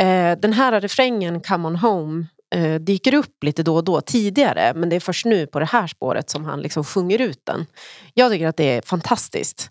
[0.02, 2.26] Eh, den här refrängen, Come on home,
[2.56, 5.66] eh, dyker upp lite då och då tidigare, men det är först nu på det
[5.66, 7.66] här spåret som han liksom sjunger ut den.
[8.14, 9.70] Jag tycker att det är fantastiskt.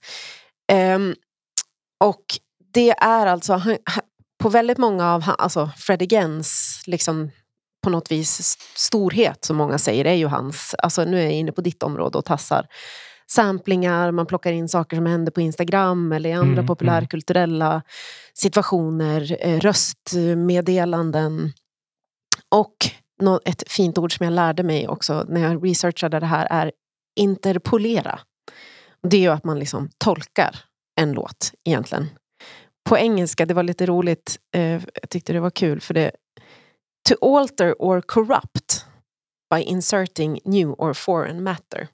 [0.72, 1.14] Ehm,
[2.04, 2.24] och
[2.78, 3.76] det är alltså, han,
[4.42, 7.30] på väldigt många av alltså Fred Agains, liksom
[7.84, 11.32] på något vis st- storhet som många säger, är ju hans, alltså nu är jag
[11.32, 12.66] inne på ditt område och tassar,
[13.30, 17.82] samplingar, man plockar in saker som händer på Instagram eller i andra Mm, populärkulturella
[18.34, 21.52] situationer, eh, röstmeddelanden.
[22.48, 22.76] Och
[23.44, 26.72] ett fint ord som jag lärde mig också när jag researchade det här är
[27.16, 28.20] interpolera.
[29.02, 30.56] Det är ju att man liksom tolkar
[31.00, 32.08] en låt egentligen.
[32.88, 36.10] På engelska, det var lite roligt, eh, jag tyckte det var kul för det
[37.08, 38.84] To alter or corrupt
[39.54, 41.88] by inserting new or foreign matter.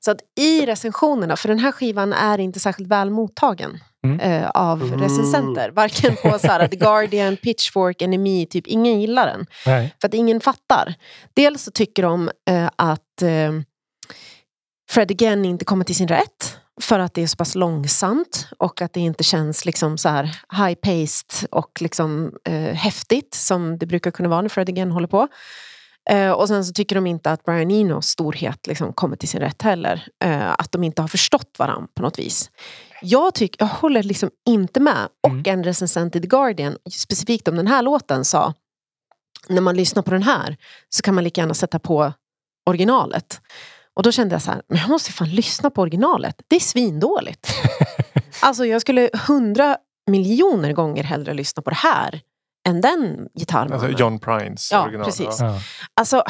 [0.00, 4.20] Så att i recensionerna, för den här skivan är inte särskilt väl mottagen Mm.
[4.20, 5.70] eh, av recensenter.
[5.70, 9.46] Varken på så här, The Guardian, Pitchfork, NME, typ ingen gillar den.
[9.66, 9.94] Nej.
[10.00, 10.94] För att ingen fattar.
[11.34, 13.52] Dels så tycker de eh, att eh,
[14.90, 16.58] Fred Again inte kommer till sin rätt.
[16.80, 20.40] För att det är så pass långsamt och att det inte känns liksom så här
[20.52, 25.28] high-paced och liksom, eh, häftigt som det brukar kunna vara när Fred Again håller på.
[26.10, 29.40] Eh, och sen så tycker de inte att Brian Enos storhet liksom kommer till sin
[29.40, 30.08] rätt heller.
[30.24, 32.50] Eh, att de inte har förstått varandra på något vis.
[33.02, 35.08] Jag, tycker, jag håller liksom inte med.
[35.20, 38.54] Och en recensent i The Guardian, specifikt om den här låten, sa
[39.48, 40.56] när man lyssnar på den här
[40.88, 42.12] så kan man lika gärna sätta på
[42.66, 43.40] originalet.
[43.96, 46.34] Och då kände jag så här, men jag måste fan lyssna på originalet.
[46.48, 47.48] Det är svindåligt.
[48.42, 49.76] alltså jag skulle hundra
[50.10, 52.20] miljoner gånger hellre lyssna på det här
[52.68, 53.84] än den gitarrmannen.
[53.84, 55.04] Alltså John Prines Ja, original.
[55.04, 55.36] precis.
[55.40, 55.60] Ja.
[55.94, 56.22] Alltså,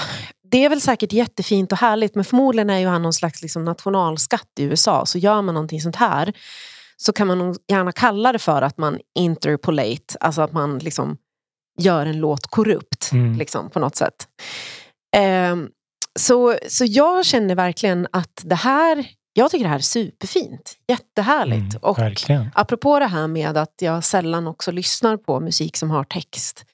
[0.50, 3.64] det är väl säkert jättefint och härligt men förmodligen är ju han någon slags liksom
[3.64, 5.06] nationalskatt i USA.
[5.06, 6.32] Så gör man någonting sånt här
[6.96, 11.16] så kan man nog gärna kalla det för att man interpolate, alltså att man liksom
[11.78, 13.38] gör en låt korrupt Mm.
[13.38, 14.14] liksom, på något sätt.
[15.16, 15.68] Ehm,
[16.18, 20.76] så, så jag känner verkligen att det här, jag tycker det här är superfint.
[20.88, 21.74] Jättehärligt.
[21.74, 22.50] Mm, och verkligen.
[22.54, 26.64] apropå det här med att jag sällan också lyssnar på musik som har text.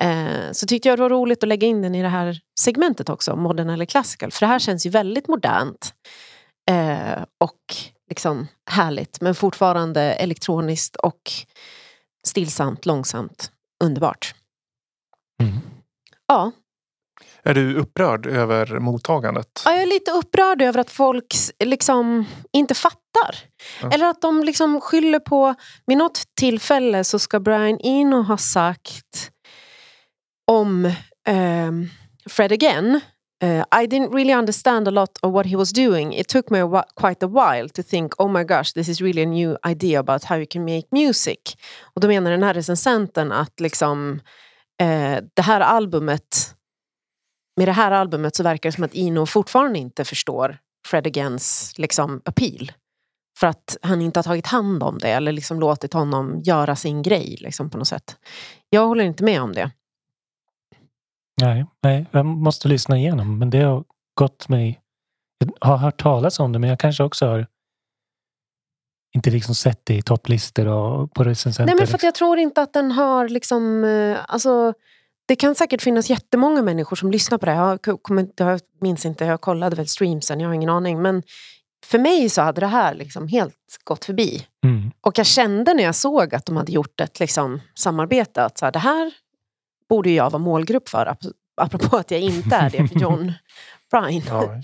[0.00, 3.08] Eh, så tyckte jag det var roligt att lägga in den i det här segmentet
[3.08, 4.30] också, modern eller classical.
[4.32, 5.94] För det här känns ju väldigt modernt.
[6.70, 7.76] Eh, och
[8.08, 11.32] liksom härligt, men fortfarande elektroniskt och
[12.26, 13.50] stillsamt, långsamt,
[13.84, 14.34] underbart.
[15.42, 15.60] Mm.
[16.26, 16.52] Ja,
[17.44, 19.62] Är du upprörd över mottagandet?
[19.64, 21.34] Ja, jag är lite upprörd över att folk
[21.64, 23.36] liksom inte fattar.
[23.82, 23.90] Ja.
[23.90, 25.54] Eller att de liksom skyller på...
[25.86, 29.30] Vid något tillfälle så ska Brian Eno ha sagt
[30.50, 30.92] om
[31.28, 31.88] ehm,
[32.28, 33.00] Fred again.
[33.42, 36.12] eh, I didn't really understand a lot of what he was doing.
[36.14, 39.22] It took me a quite a while to think, oh my gosh, this is really
[39.22, 41.56] a new idea about how you can make music.
[41.94, 44.20] Och då menar den här recensenten att liksom,
[44.80, 46.53] eh, det här albumet
[47.56, 51.72] med det här albumet så verkar det som att Ino fortfarande inte förstår Fred Agains
[51.76, 52.72] liksom, appeal.
[53.38, 57.02] För att han inte har tagit hand om det eller liksom låtit honom göra sin
[57.02, 58.16] grej liksom, på något sätt.
[58.68, 59.70] Jag håller inte med om det.
[61.40, 63.38] Nej, nej, jag måste lyssna igenom.
[63.38, 63.84] Men det har
[64.14, 64.80] gått mig...
[65.60, 67.46] Jag har hört talas om det, men jag kanske också har
[69.16, 71.66] inte liksom sett det i topplistor och på recensenter.
[71.66, 73.84] Nej, men för att jag tror inte att den har liksom...
[73.84, 74.74] eh, Alltså,
[75.26, 77.52] det kan säkert finnas jättemånga människor som lyssnar på det.
[77.52, 81.02] Jag, ko- kommer, jag minns inte, jag kollade väl streamsen, jag har ingen aning.
[81.02, 81.22] Men
[81.86, 83.54] för mig så hade det här liksom helt
[83.84, 84.46] gått förbi.
[84.64, 84.90] Mm.
[85.00, 88.64] Och jag kände när jag såg att de hade gjort ett liksom, samarbete att så
[88.64, 89.12] här, det här
[89.88, 91.06] borde jag vara målgrupp för.
[91.06, 93.32] ap- Apropå att jag inte är det för John
[93.90, 94.22] Bryan.
[94.28, 94.54] Ja.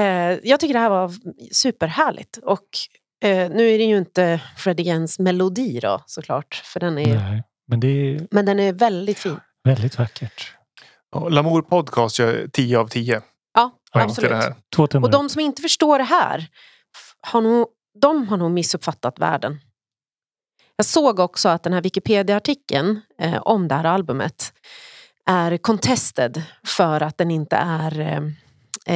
[0.00, 1.12] Eh, jag tycker det här var
[1.52, 2.36] superhärligt.
[2.36, 2.66] Och
[3.24, 6.54] eh, nu är det ju inte Fred Agains melodi då såklart.
[6.64, 9.36] För den är, Nej, men det Men den är väldigt fin.
[9.66, 10.52] Väldigt vackert.
[11.30, 13.22] Lamour Podcast gör 10 av 10.
[13.54, 14.14] Ja, absolut.
[14.14, 14.54] till det här.
[14.76, 16.46] Två tummar Och de som inte förstår det här,
[17.20, 17.66] har nog,
[18.00, 19.60] de har nog missuppfattat världen.
[20.76, 24.52] Jag såg också att den här Wikipedia-artikeln eh, om det här albumet
[25.26, 28.20] är contested för att den inte är eh,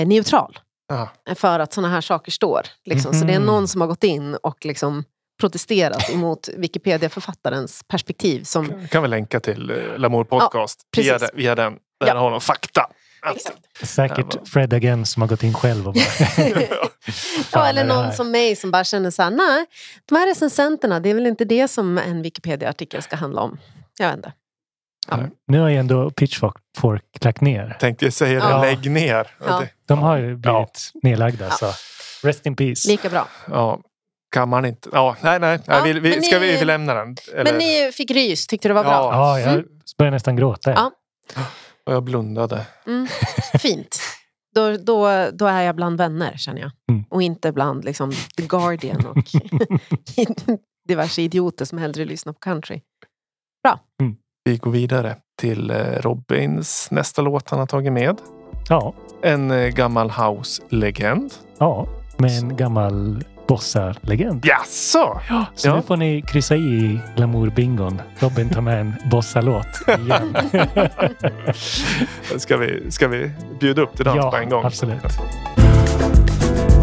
[0.00, 0.58] eh, neutral.
[0.88, 1.08] Ja.
[1.34, 2.62] För att såna här saker står.
[2.84, 3.14] Liksom.
[3.14, 3.46] Så det är Mhm.
[3.46, 5.04] någon som har gått in och liksom
[5.40, 8.44] protesterat emot Wikipedia-författarens perspektiv.
[8.44, 11.28] Som, kan vi länka till eh, Lamour Podcast via, precis.
[11.30, 11.72] den- via den.
[12.00, 12.18] Där Ja.
[12.18, 12.86] har de fakta.
[13.34, 13.56] Exakt.
[13.88, 16.04] Säkert Fred again som har gått in själv och bara...
[17.52, 19.66] Ja, eller någon som mig som bara känner så här, nej,
[20.08, 23.58] de här recensenterna, det är väl inte det som en Wikipedia-artikel ska handla om.
[23.98, 24.32] Jag vet inte.
[25.48, 27.76] Nu har ju ändå Pitchfork lagt ner.
[27.80, 28.62] Tänkte jag säga det, Ja.
[28.62, 29.26] lägg ner.
[29.46, 29.62] Ja.
[29.86, 31.50] De har ju blivit nedlagda.
[31.50, 31.72] Så
[32.22, 32.88] rest in peace.
[32.88, 33.28] Lika bra.
[33.50, 33.80] Ja,
[34.30, 34.88] kan man inte.
[34.92, 35.58] Ja, nej, nej.
[35.66, 37.16] Ja, vi, vi, ska ni- vi, vi lämna den?
[37.34, 38.92] Eller, Men ni fick rys, tyckte det var bra?
[38.92, 39.38] Ja.
[39.40, 39.64] Ja, jag
[39.98, 40.70] börjar nästan gråta.
[40.70, 40.90] Ja.
[41.86, 42.66] Och jag blundade.
[42.86, 43.06] Mm.
[43.58, 43.98] Fint.
[44.54, 46.70] Då, då, då är jag bland vänner, känner jag.
[46.90, 47.04] Mm.
[47.10, 49.16] Och inte bland liksom, The Guardian och
[50.88, 52.80] diverse idioter som hellre lyssnar på country.
[54.44, 58.16] Vi går vidare till eh, Robins nästa låt han har tagit med.
[58.68, 61.32] Ja, En eh, gammal house-legend.
[61.58, 63.24] ja, med en gammal
[63.54, 64.44] bossa-legend.
[64.46, 65.20] Jaså?
[65.28, 65.76] Ja, så Ja.
[65.76, 68.00] nu får ni kryssa i glamour-bingon.
[68.18, 70.36] Robin tar med en bossa-låt igen.
[72.38, 73.30] Ska vi, ska vi
[73.60, 74.64] bjuda upp till dans ja, på en gång?
[74.64, 75.02] absolut.
[75.02, 76.80] Ba-dum-bum-bum-bum-bum.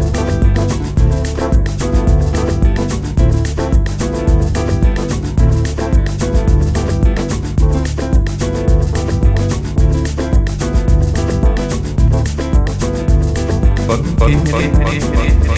[13.88, 15.56] Ba-dum-bum-bum-bum-bum.
[15.56, 15.57] Quem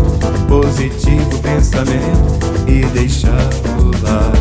[1.71, 4.40] pensamento e deixar rolar.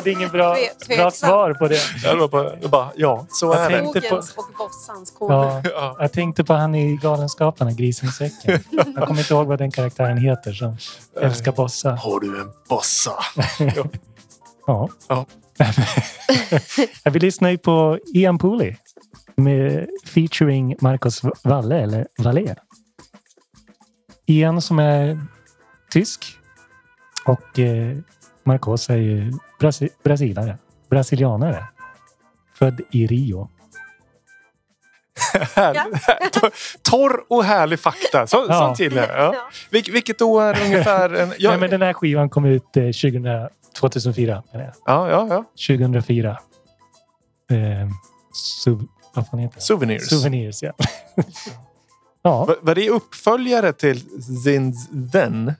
[0.00, 0.56] Hade ingen bra,
[0.88, 1.78] bra svar på det.
[2.04, 3.78] Jag var bara, jag bara ja, så Jag är det.
[3.78, 4.24] tänkte på- och
[4.58, 5.14] bossans.
[5.20, 5.96] Ja, Ja.
[6.00, 8.60] jag tänkte på han i Galenskaparna, Grisen i säcken.
[8.70, 10.76] Jag kommer inte ihåg vad den karaktären heter som
[11.20, 11.90] älskar bossa.
[11.90, 13.12] Har du en bossa?
[14.66, 14.88] Ja.
[15.08, 15.26] Ja.
[17.10, 18.76] vi lyssnar ju på Ian Pooley
[19.36, 22.56] med featuring Marcos Valle, eller Valle.
[24.26, 25.20] Ian som är
[25.90, 26.24] tysk
[27.26, 27.96] och eh,
[28.50, 30.58] Marcos är ju brasi- brasilare,
[30.90, 31.64] brasilianare.
[32.58, 33.48] Född i Rio.
[36.82, 38.26] Torr och härlig fakta.
[38.26, 38.58] Så, Ja.
[38.58, 39.34] Sånt gillar jag.
[39.34, 39.48] Ja.
[39.70, 41.14] Vil, vilket år ungefär?
[41.14, 43.48] En, ja, Nej, men den här skivan kom ut eh, 2000,
[43.80, 44.42] 2004.
[44.52, 44.74] menar jag.
[44.86, 45.44] ja, ja, ja.
[45.76, 46.30] 2004.
[47.50, 47.56] Eh,
[48.62, 48.82] sub,
[49.14, 49.60] vad fan heter det?
[49.60, 50.08] Souvenirs.
[50.08, 50.72] Souvenirs, ja.
[52.22, 54.00] ja, Var, var det uppföljare till
[54.44, 55.54] Since Then?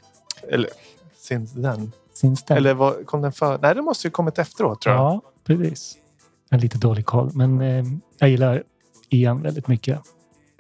[0.49, 0.71] Eller
[1.17, 1.93] Since Then?
[2.21, 2.57] Den.
[2.57, 3.59] Eller var, kom den för?
[3.59, 5.05] Nej, det måste ju kommit efteråt tror jag.
[5.05, 5.97] Ja, precis.
[6.49, 7.85] Jag har lite dålig koll, men eh,
[8.19, 8.63] jag gillar
[9.09, 10.01] Ian väldigt mycket.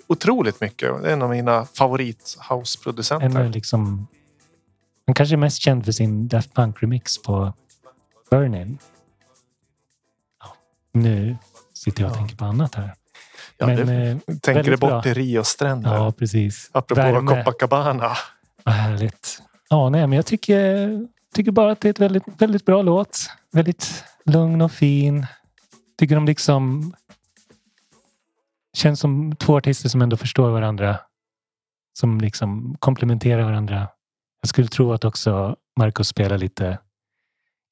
[0.06, 1.02] Otroligt mycket.
[1.02, 3.48] Det är en av mina favorit En houseproducenter.
[3.48, 4.06] liksom...
[5.06, 7.52] Han kanske är mest känd för sin Daft Punk-remix på
[8.30, 8.78] Burning.
[10.40, 10.46] Ja,
[10.92, 11.36] nu
[11.74, 12.18] sitter jag och Ja.
[12.18, 12.94] tänker på annat här.
[13.58, 15.02] Ja, men det, eh, tänker det väldigt bort bra.
[15.02, 15.94] till Rio-stränder.
[15.94, 16.70] ja, precis.
[16.72, 17.28] Apropå Värme.
[17.44, 18.12] Copacabana.
[18.64, 19.42] Vad härligt.
[19.68, 20.88] Ja, nej, men jag tycker,
[21.34, 23.30] tycker bara att det är ett väldigt, väldigt bra låt.
[23.52, 25.26] Väldigt lugn och fin.
[25.98, 26.92] Tycker de liksom
[28.76, 30.98] känns som två artister som ändå förstår varandra.
[31.98, 33.88] Som liksom komplementerar varandra.
[34.40, 36.78] Jag skulle tro att också Marcus spelar lite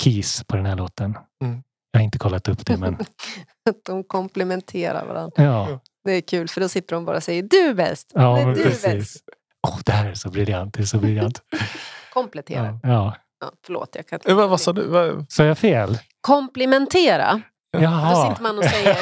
[0.02, 1.18] keys på den här låten.
[1.42, 1.62] Mm.
[1.90, 2.94] Jag har inte kollat upp det, men
[3.70, 5.44] Att de komplementerar varandra.
[5.44, 5.80] ja.
[6.04, 8.12] Det är kul för då slipper de bara säga du är bäst.
[8.14, 8.84] ja du är bäst.
[8.84, 9.22] precis.
[9.68, 10.74] Åh, det här är så briljant.
[10.74, 11.42] Det är så briljant.
[12.12, 12.78] Komplettera.
[12.82, 12.88] Ja.
[12.88, 13.16] ja.
[13.40, 14.30] Ja, förlåt, jag kan inte.
[14.30, 14.86] Eh, Vad, vad sa du?
[14.86, 15.98] Vad, Så jag fel?
[16.20, 17.42] Komplimentera.
[17.72, 18.30] Då Jaha.
[18.30, 18.94] sitter man och säger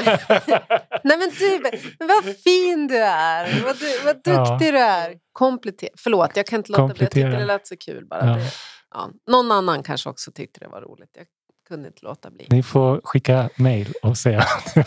[1.05, 1.61] Nej men du,
[1.99, 4.59] men vad fin du är, vad, du, vad duktig Ja.
[4.73, 5.15] du är.
[5.33, 5.91] Komplettera.
[5.99, 6.97] Förlåt, jag kan inte låta bli.
[7.05, 8.27] Jag tyckte det lät så kul bara.
[8.27, 8.37] Ja.
[8.37, 8.51] Det,
[8.95, 9.11] ja.
[9.31, 11.11] Någon annan kanske också tyckte det var roligt.
[11.17, 11.27] Jag
[11.69, 12.47] kunde inte låta bli.
[12.51, 14.45] Ni får skicka mejl och säga.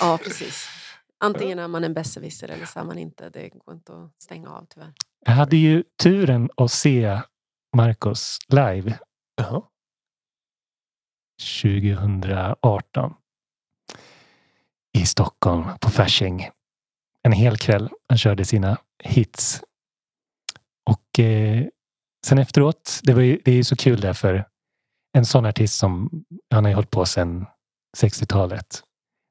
[0.00, 0.68] Ja, precis.
[1.20, 3.30] Antingen är man en besserwisser eller så är man inte.
[3.30, 4.92] Det går inte att stänga av tyvärr.
[5.26, 7.20] Jag hade ju turen att se
[7.76, 8.98] Marcos live
[9.36, 9.62] Jaha.
[11.62, 13.14] 2018
[14.98, 16.48] i Stockholm på Fasching.
[17.22, 17.90] En hel kväll.
[18.08, 19.62] Han körde sina hits.
[20.84, 21.64] Och eh,
[22.26, 24.44] sen efteråt, det, var ju, det är ju så kul där för
[25.12, 27.46] en sån artist som han har ju hållit på sedan
[27.98, 28.82] 60-talet.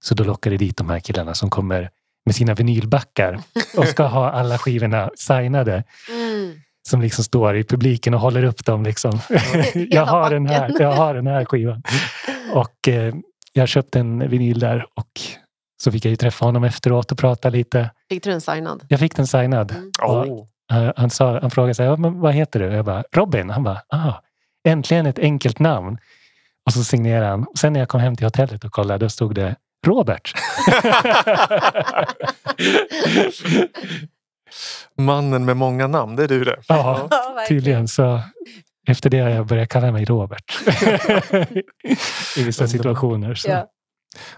[0.03, 1.89] Så då lockar det dit de här killarna som kommer
[2.25, 3.41] med sina vinylbackar
[3.77, 5.83] och ska ha alla skivorna signade.
[6.09, 6.61] Mm.
[6.89, 8.83] Som liksom står i publiken och håller upp dem.
[8.83, 9.19] Liksom.
[9.73, 11.83] jag, har den här, jag har den här skivan.
[12.53, 13.13] Och eh,
[13.53, 15.21] jag köpte en vinyl där och
[15.83, 17.89] så fick jag ju träffa honom efteråt och prata lite.
[18.09, 18.83] Fick du den signad?
[18.87, 19.71] Jag fick den signad.
[19.71, 19.91] Mm.
[20.01, 20.93] Och, Oh.
[20.95, 22.65] han, sa, han frågade sig, vad heter du?
[22.65, 23.49] Jag bara, Robin.
[23.49, 24.13] Han bara, ah,
[24.67, 25.97] äntligen ett enkelt namn.
[26.65, 27.43] Och så signerade han.
[27.43, 29.55] Och sen när jag kom hem till hotellet och kollade, då stod det
[29.87, 30.33] Robert.
[34.97, 36.59] Mannen med många namn, det är du det.
[36.67, 37.09] ja,
[37.47, 37.87] tydligen.
[37.87, 38.21] Så
[38.87, 40.57] efter det har jag börjat kalla mig Robert.
[42.37, 43.35] I vissa situationer.
[43.35, 43.49] Så.
[43.49, 43.67] Ja.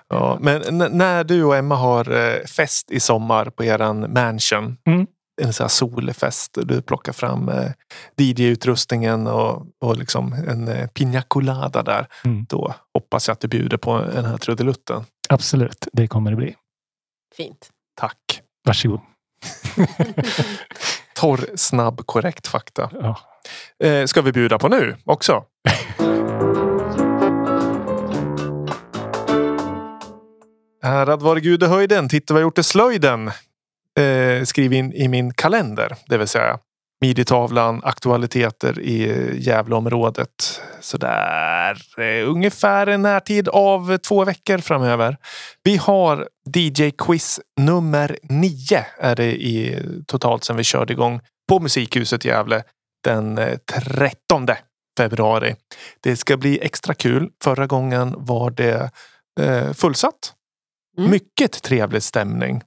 [0.09, 0.61] Ja, men
[0.91, 4.77] när du och Emma har eh, fest i sommar på eran mansion.
[4.85, 5.07] Mm.
[5.41, 6.57] En sån här solfest.
[6.57, 7.71] och Du plockar fram eh,
[8.17, 12.07] DJ-utrustningen och, och liksom en eh, pina colada där.
[12.25, 12.45] Mm.
[12.49, 15.03] Då hoppas jag att du bjuder på den här trudelutten.
[15.29, 16.55] Absolut, det kommer det bli.
[17.37, 17.69] Fint.
[17.99, 18.41] Tack.
[18.65, 18.99] Varsågod.
[21.15, 22.89] Torr, snabb, korrekt fakta.
[23.01, 23.19] Ja.
[23.87, 25.43] Eh, ska vi bjuda på nu också?
[30.83, 33.31] Ärad vare Gud i höjden, titta vad jag gjort i slöjden.
[33.99, 36.59] Eh, skriv in i min kalender, det vill säga
[37.03, 40.61] Midjetavlan, aktualiteter i eh, Gävleområdet.
[40.79, 45.17] Sådär eh, ungefär en närtid av två veckor framöver.
[45.63, 51.19] Vi har DJ-quiz nummer nio är det i totalt sedan vi körde igång
[51.49, 52.63] på Musikhuset Gävle
[53.03, 54.47] den eh, 13
[54.97, 55.55] februari.
[56.01, 57.29] Det ska bli extra kul.
[57.43, 58.91] Förra gången var det
[59.39, 60.33] eh, fullsatt.
[60.97, 61.11] Mm.
[61.11, 62.61] Mycket trevlig stämning.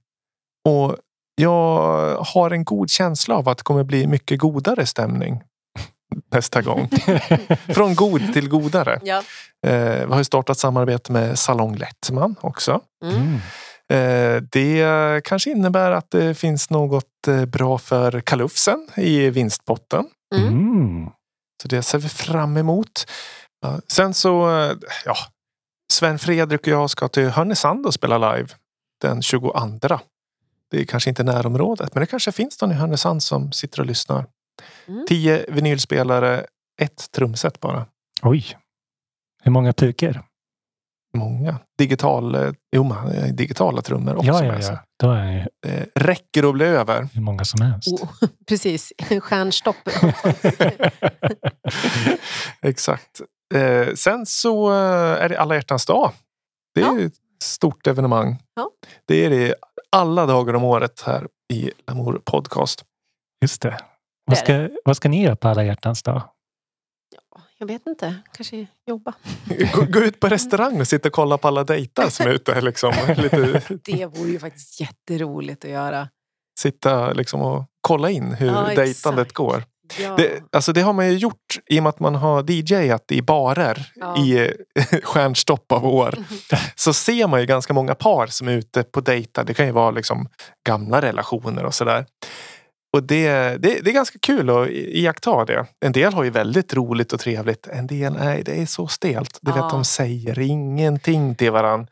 [0.68, 0.96] Och
[1.36, 5.42] jag har en god känsla av att det kommer bli mycket godare stämning
[6.32, 6.88] nästa gång.
[7.74, 9.00] Från god till godare.
[9.02, 9.22] Ja.
[9.66, 12.80] Eh, vi har ju startat samarbete med Salong Lättman också.
[13.04, 13.16] Mm.
[13.16, 13.40] Mm.
[13.88, 20.04] Eh, det kanske innebär att det finns något eh, bra för kalufsen i vinstpotten.
[20.34, 20.48] Mm.
[20.48, 21.10] Mm.
[21.62, 23.06] Så det ser vi fram emot.
[23.62, 25.16] Ja, Sen så, eh, ja,
[25.92, 28.48] Sven Fredrik och jag ska till Härnösand och spela live
[29.02, 29.52] den 22.
[30.70, 33.86] Det är kanske inte närområdet, men det kanske finns någon i Härnösand som sitter och
[33.86, 34.26] lyssnar.
[34.88, 35.04] Mm.
[35.08, 36.46] Tio vinylspelare,
[36.82, 37.86] ett trumset bara.
[38.22, 38.56] Oj.
[39.42, 40.22] Hur många pukor?
[41.14, 41.58] Många.
[41.78, 44.78] Digital, eh, jo, man, eh, digitala trummor också Ja, ja, ja.
[45.00, 47.08] Då är det Det räcker att bli över.
[47.14, 47.88] hur många som helst.
[47.88, 48.10] Oh,
[48.48, 49.76] precis, stjärnstopp.
[52.62, 53.20] Exakt.
[53.54, 56.12] Eh, sen så eh, är det alla hjärtans dag.
[56.74, 57.10] Det är Ja.
[57.42, 58.38] Stort evenemang.
[58.54, 58.70] Ja.
[59.06, 59.54] Det är det
[59.92, 62.84] alla dagar om året här i Lamour Podcast.
[63.42, 63.78] Just det.
[64.24, 66.22] Vad ska, vad ska ni göra på alla hjärtans dag?
[67.58, 69.12] Jag vet inte, kanske jobba.
[69.74, 72.60] Gå, gå ut på restaurang och sitta och kolla på alla dejtar som är ute.
[72.60, 72.92] Liksom.
[73.16, 76.08] Lite, Det vore ju faktiskt jätteroligt att göra.
[76.60, 78.76] sitta liksom och kolla in hur Ja, exakt.
[78.76, 79.64] dejtandet går.
[80.00, 80.14] Ja.
[80.16, 83.22] Det, alltså det har man ju gjort i och med att man har DJat i
[83.22, 84.16] barer Ja.
[84.24, 86.14] i eh, stjärnstopp av år.
[86.74, 89.44] Så ser man ju ganska många par som är ute på dejtar.
[89.44, 90.28] Det kan ju vara liksom
[90.66, 92.06] gamla relationer och sådär.
[92.92, 95.66] Och det, det, det är ganska kul att iaktta det.
[95.80, 97.66] En del har ju väldigt roligt och trevligt.
[97.66, 99.38] En del, nej det är så stelt.
[99.42, 99.62] Du Ja.
[99.62, 101.86] vet, de säger ingenting till varandra.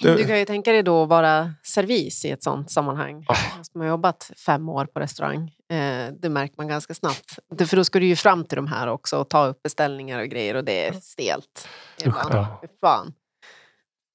[0.00, 3.24] Du kan ju tänka dig då vara servis i ett sånt sammanhang.
[3.28, 3.34] Ja.
[3.62, 5.50] Som har jobbat fem år på restaurang.
[5.72, 7.38] Eh, det märker man ganska snabbt.
[7.68, 10.26] För då ska du ju fram till de här också och ta upp beställningar och
[10.28, 11.68] grejer och det är stelt.
[12.04, 12.34] ibland.
[12.34, 12.60] ja.
[12.80, 13.12] Fan.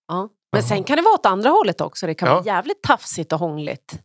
[0.07, 0.29] Ja.
[0.51, 2.07] Men sen kan det vara åt andra hållet också.
[2.07, 2.33] Det kan Ja.
[2.35, 3.99] vara jävligt tafsigt och hångligt.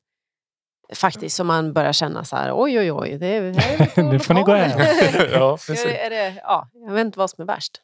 [0.95, 3.19] Faktiskt, så man börjar känna så här, oj oj oj.
[3.19, 4.71] Det är, Nu får ni gå hem.
[5.33, 5.83] ja, Är precis.
[5.85, 7.81] det, är det, ja, jag vet inte vad som är värst.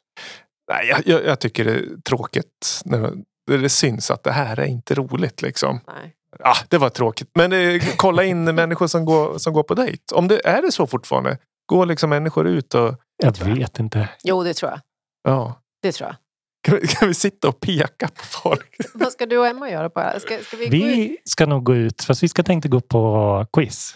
[0.71, 3.13] Nej, jag, jag, jag tycker det är tråkigt när
[3.47, 5.41] när det syns att det här är inte roligt.
[5.41, 5.79] Liksom.
[5.87, 6.13] Nej.
[6.39, 7.29] Ja, det var tråkigt.
[7.35, 10.15] Men eh, kolla in människor som går, som går på dejt.
[10.15, 11.37] Om det är det så fortfarande.
[11.65, 12.95] Går liksom människor ut och...
[13.23, 14.09] Jag vet inte.
[14.23, 14.79] Jo, det tror jag.
[15.23, 15.61] Ja.
[15.81, 16.15] Det tror jag.
[16.61, 18.75] Kan vi, kan vi sitta och peka på folk?
[18.93, 20.19] Vad ska du och Emma göra på?
[20.19, 20.69] Ska, ska vi?
[20.69, 23.95] Vi ska nog gå ut, fast vi ska tänkte gå på quiz.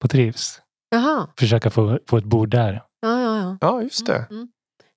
[0.00, 0.60] På Trivs.
[0.90, 2.82] Jaha, Försöka få, få ett bord där.
[3.00, 3.58] ja, ja, ja.
[3.60, 4.26] Ja, just det.
[4.30, 4.48] Mm.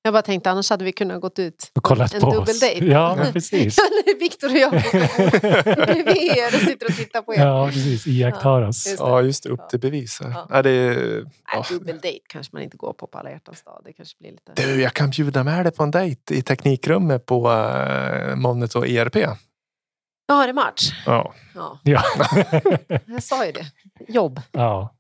[0.06, 2.36] Jag bara tänkte, annars hade vi kunnat gått ut Och kollat en på oss.
[2.36, 2.86] dubbeldejt.
[2.86, 3.78] Ja, men precis.
[4.20, 4.72] Viktor och jag
[5.76, 7.40] bredvid er och sitter och tittar på er.
[7.46, 8.08] Ja, precis.
[8.08, 8.96] Iakttar oss.
[9.00, 9.50] Ja, just det.
[9.50, 9.68] Upp Ja.
[9.70, 10.20] till bevis.
[10.24, 10.48] Ja.
[10.50, 10.62] Ja.
[10.62, 11.66] det är, ja.
[11.70, 13.82] dubbeldejt kanske man inte går på på alla hjärtans dag.
[13.86, 14.52] Det kanske blir lite...
[14.56, 19.16] Du, jag kan bjuda med dig på en dejt i teknikrummet på uh, Monitor ERP.
[20.28, 21.04] Ja, är det match?
[21.06, 21.34] Ja.
[21.56, 22.04] Ja, Ja.
[23.06, 23.66] jag sa ju det.
[24.08, 24.42] Jobb.
[24.52, 24.96] ja.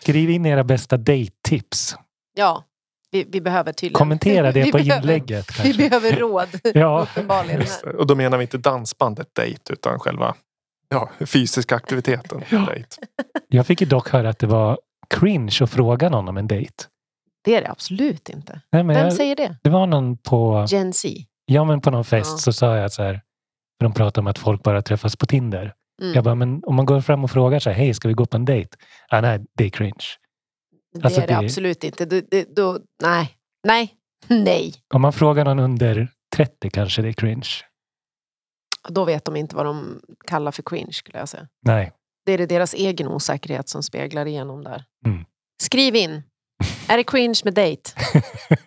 [0.00, 1.96] Skriv in era bästa dejttips.
[2.36, 2.64] Ja,
[3.10, 3.98] vi, vi behöver tydligen...
[3.98, 5.46] Kommentera det Vi på behöver- inlägget.
[5.60, 5.88] Vi Kanske.
[5.88, 7.02] behöver råd, Ja.
[7.10, 7.62] uppenbarligen.
[7.98, 10.34] Och då menar vi inte dansbandet dejt utan själva
[10.88, 12.88] ja, fysiska aktiviteten dejt.
[13.48, 14.78] Jag fick ju dock höra att det var
[15.10, 16.74] cringe att fråga någon om en dejt.
[17.44, 18.52] Det är det absolut inte.
[18.72, 19.56] Nej, men Vem jag, säger det?
[19.62, 21.08] det var någon på, Gen Z.
[21.46, 22.36] ja, men på någon fest Ja.
[22.36, 23.12] så sa jag så här.
[23.80, 25.74] för De pratade om att folk bara träffas på Tinder.
[26.02, 26.14] Mm.
[26.14, 28.26] Jag bara, men om man går fram och frågar så här, hej, ska vi gå
[28.26, 28.76] på en dejt?
[29.08, 30.04] Ah, nej, det är cringe.
[30.94, 32.04] Det Alltså, är det det- absolut inte.
[32.04, 33.36] Det, det, då, nej.
[33.66, 33.94] Nej.
[34.28, 34.74] Nej.
[34.94, 37.48] Om man frågar någon under 30 kanske det är cringe.
[38.88, 41.48] Då vet de inte vad de kallar för cringe skulle jag säga.
[41.62, 41.92] Nej.
[42.26, 44.84] Det är det deras egen osäkerhet som speglar igenom där.
[45.06, 45.24] Mm.
[45.62, 46.22] Skriv in.
[46.88, 47.90] Är det cringe med dejt?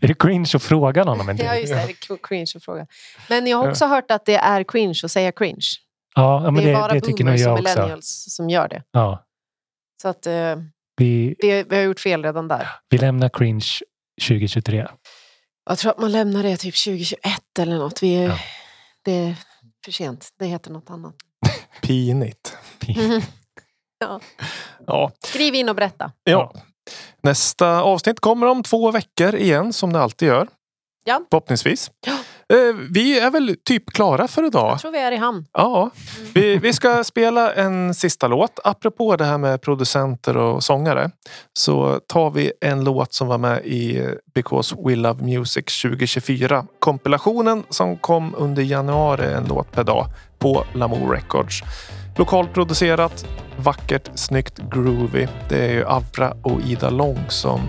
[0.00, 1.60] Är det cringe att fråga någon om en Ja, dejt?
[1.60, 1.94] just det.
[2.08, 2.86] Det är cringe att fråga.
[3.28, 5.66] Men jag har också hört att det är cringe att säga cringe.
[6.14, 7.78] Ja, ja, men det är det, bara det tycker nog boomers och jag också.
[7.80, 8.82] millennials som gör det.
[8.90, 9.24] Ja,
[10.02, 10.56] Så att eh,
[10.98, 12.68] vi, vi, vi har gjort fel redan där.
[12.88, 13.66] vi lämnar cringe
[14.28, 14.86] 2023.
[15.70, 17.18] Jag tror att man lämnar det typ 2021
[17.58, 18.02] eller något.
[18.02, 18.38] Vi är, Ja.
[19.04, 19.34] Det är
[19.84, 20.28] för sent.
[20.38, 21.14] Det heter något annat.
[21.82, 22.56] Pinigt.
[24.00, 24.20] Ja.
[24.86, 25.12] Ja.
[25.24, 26.12] Skriv in och berätta.
[26.24, 26.52] ja.
[27.22, 30.48] Nästa avsnitt kommer om två veckor igen som det alltid gör.
[31.04, 31.20] Ja.
[31.30, 31.90] Förhoppningsvis.
[32.06, 32.12] Ja.
[32.56, 34.70] Eh, Vi är väl typ klara för idag.
[34.72, 35.46] Jag tror vi är i hamn.
[35.52, 35.90] Ja,
[36.34, 38.58] vi, vi ska spela en sista låt.
[38.64, 41.10] Apropå det här med producenter och sångare
[41.52, 46.66] så tar vi en låt som var med i Because We Love Music 2024.
[46.78, 50.06] Kompilationen som kom under januari, en låt per dag
[50.38, 51.62] på Lamour Records.
[52.16, 53.26] Lokalproducerat,
[53.58, 55.28] vackert, snyggt, groovy.
[55.48, 57.60] Det är ju Avra och Ida Lång som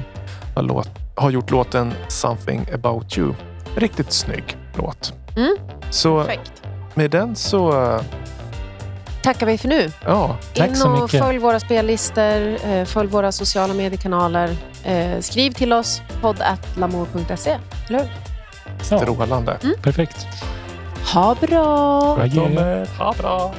[0.55, 0.89] har, låt,
[1.19, 3.33] har gjort låten Something about you.
[3.75, 5.13] Riktigt snygg låt.
[5.37, 5.55] Mm.
[5.89, 6.51] Så Perfekt.
[6.95, 8.01] med den så eh,
[9.23, 9.91] Tackar vi för nu.
[10.05, 11.19] Ja, Tack In så och mycket.
[11.23, 14.55] följ våra spellistor, eh, följ våra sociala mediekanaler.
[14.83, 17.57] Eh, skriv till oss podd.lamour.se.
[17.87, 18.09] Eller hur?
[18.81, 19.57] Strålande.
[19.81, 20.27] perfekt.
[21.13, 22.17] Ha bra!
[22.21, 22.85] Adjö.
[22.99, 23.53] Ha bra!